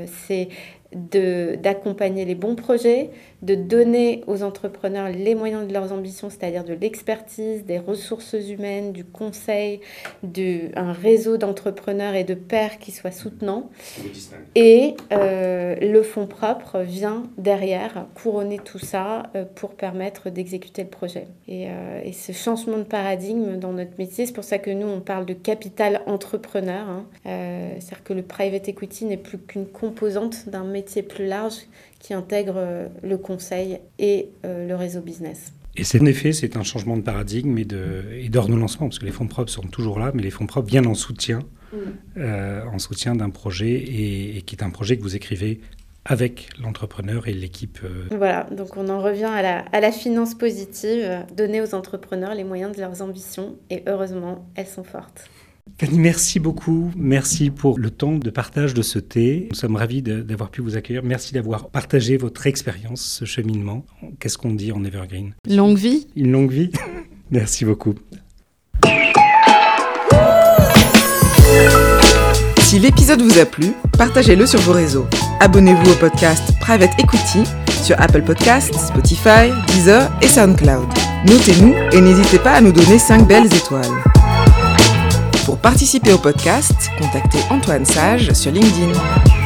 c'est 0.05 0.49
d'accompagner 0.91 2.25
les 2.25 2.33
bons 2.33 2.55
projets, 2.55 3.11
de 3.43 3.53
donner 3.53 4.23
aux 4.25 4.41
entrepreneurs 4.41 5.09
les 5.09 5.35
moyens 5.35 5.67
de 5.67 5.71
leurs 5.71 5.93
ambitions, 5.93 6.29
c'est-à-dire 6.29 6.63
de 6.63 6.73
l'expertise, 6.73 7.63
des 7.63 7.77
ressources 7.77 8.33
humaines, 8.33 8.91
du 8.91 9.05
conseil, 9.05 9.81
de, 10.23 10.75
un 10.75 10.91
réseau 10.91 11.37
d'entrepreneurs 11.37 12.15
et 12.15 12.23
de 12.23 12.33
pairs 12.33 12.79
qui 12.79 12.91
soit 12.91 13.11
soutenant. 13.11 13.69
Et 14.55 14.95
euh, 15.11 15.75
le 15.75 16.01
fonds 16.01 16.25
propre 16.25 16.79
vient 16.79 17.23
derrière 17.37 18.07
couronner 18.15 18.57
tout 18.57 18.79
ça 18.79 19.29
euh, 19.35 19.45
pour 19.45 19.75
permettre 19.75 20.29
d'exécuter 20.31 20.83
le 20.83 20.89
projet. 20.89 21.27
Et, 21.47 21.67
euh, 21.67 22.01
et, 22.03 22.13
ce 22.13 22.31
changement 22.31 22.77
de 22.77 22.83
paradigme 22.83 23.57
dans 23.57 23.73
notre 23.73 23.97
métier, 23.99 24.25
c'est 24.25 24.33
pour 24.33 24.43
ça 24.43 24.57
que 24.57 24.71
nous, 24.71 24.87
on 24.87 25.01
parle 25.01 25.25
de 25.25 25.33
capital 25.33 26.01
entrepreneur. 26.07 26.87
Hein. 26.89 27.05
c'est-à-dire 27.23 28.03
que 28.03 28.13
le 28.13 28.23
private 28.23 28.67
equity 28.67 29.05
n'est 29.05 29.17
plus 29.17 29.37
qu'une 29.37 29.67
composante 29.67 30.49
d'un 30.49 30.63
métier 30.63 30.78
plus 30.81 31.25
large 31.25 31.67
qui 31.99 32.13
intègre 32.13 32.55
euh, 32.57 32.87
le 33.03 33.17
conseil 33.17 33.79
et 33.97 34.29
euh, 34.45 34.67
le 34.67 34.75
réseau 34.75 35.01
business. 35.01 35.53
Et 35.75 35.83
c'est 35.83 36.01
en 36.01 36.05
effet, 36.05 36.33
c'est 36.33 36.57
un 36.57 36.63
changement 36.63 36.97
de 36.97 37.01
paradigme 37.01 37.57
et, 37.57 37.65
de, 37.65 38.03
et 38.13 38.29
d'ordonnancement, 38.29 38.87
parce 38.87 38.99
que 38.99 39.05
les 39.05 39.11
fonds 39.11 39.27
propres 39.27 39.51
sont 39.51 39.61
toujours 39.63 39.99
là, 39.99 40.11
mais 40.13 40.23
les 40.23 40.31
fonds 40.31 40.47
propres 40.47 40.67
viennent 40.67 40.87
en 40.87 40.95
soutien, 40.95 41.39
mm. 41.71 41.77
euh, 42.17 42.63
en 42.65 42.79
soutien 42.79 43.15
d'un 43.15 43.29
projet, 43.29 43.73
et, 43.73 44.41
qui 44.45 44.55
est 44.55 44.63
un 44.63 44.71
projet 44.71 44.97
que 44.97 45.03
vous 45.03 45.15
écrivez 45.15 45.61
avec 46.05 46.49
l'entrepreneur 46.61 47.27
et 47.27 47.33
l'équipe. 47.33 47.79
Voilà, 48.09 48.47
donc 48.51 48.77
on 48.77 48.89
en 48.89 49.01
revient 49.01 49.25
à 49.25 49.41
la, 49.41 49.59
à 49.59 49.79
la 49.79 49.91
finance 49.91 50.33
positive, 50.33 51.25
donner 51.35 51.61
aux 51.61 51.75
entrepreneurs 51.75 52.33
les 52.33 52.45
moyens 52.45 52.75
de 52.75 52.81
leurs 52.81 53.01
ambitions, 53.01 53.57
et 53.69 53.83
heureusement, 53.85 54.47
elles 54.55 54.67
sont 54.67 54.83
fortes. 54.83 55.29
Fanny, 55.77 55.99
merci 55.99 56.39
beaucoup. 56.39 56.91
Merci 56.97 57.49
pour 57.49 57.77
le 57.79 57.89
temps 57.89 58.15
de 58.15 58.29
partage 58.29 58.73
de 58.73 58.81
ce 58.81 58.99
thé. 58.99 59.47
Nous 59.51 59.55
sommes 59.57 59.75
ravis 59.75 60.01
d'avoir 60.01 60.49
pu 60.49 60.61
vous 60.61 60.75
accueillir. 60.75 61.03
Merci 61.03 61.33
d'avoir 61.33 61.69
partagé 61.69 62.17
votre 62.17 62.47
expérience, 62.47 63.01
ce 63.01 63.25
cheminement. 63.25 63.85
Qu'est-ce 64.19 64.37
qu'on 64.37 64.53
dit 64.53 64.71
en 64.71 64.83
Evergreen? 64.83 65.33
Longue 65.47 65.77
vie. 65.77 66.07
Une 66.15 66.31
longue 66.31 66.51
vie. 66.51 66.71
merci 67.31 67.65
beaucoup. 67.65 67.95
Si 72.59 72.77
l'épisode 72.77 73.21
vous 73.21 73.39
a 73.39 73.45
plu, 73.45 73.73
partagez-le 73.97 74.45
sur 74.45 74.59
vos 74.59 74.73
réseaux. 74.73 75.07
Abonnez-vous 75.39 75.91
au 75.91 75.95
podcast 75.95 76.53
Private 76.59 76.91
Equity 76.99 77.43
sur 77.81 77.99
Apple 77.99 78.21
Podcasts, 78.21 78.75
Spotify, 78.75 79.51
Deezer 79.67 80.11
et 80.21 80.27
SoundCloud. 80.27 80.87
Notez-nous 81.27 81.73
et 81.91 82.01
n'hésitez 82.01 82.37
pas 82.37 82.53
à 82.53 82.61
nous 82.61 82.71
donner 82.71 82.99
5 82.99 83.27
belles 83.27 83.51
étoiles. 83.53 84.18
Pour 85.49 85.57
participer 85.57 86.13
au 86.13 86.19
podcast, 86.19 86.91
contactez 86.99 87.39
Antoine 87.49 87.83
Sage 87.83 88.33
sur 88.33 88.51
LinkedIn. 88.51 89.38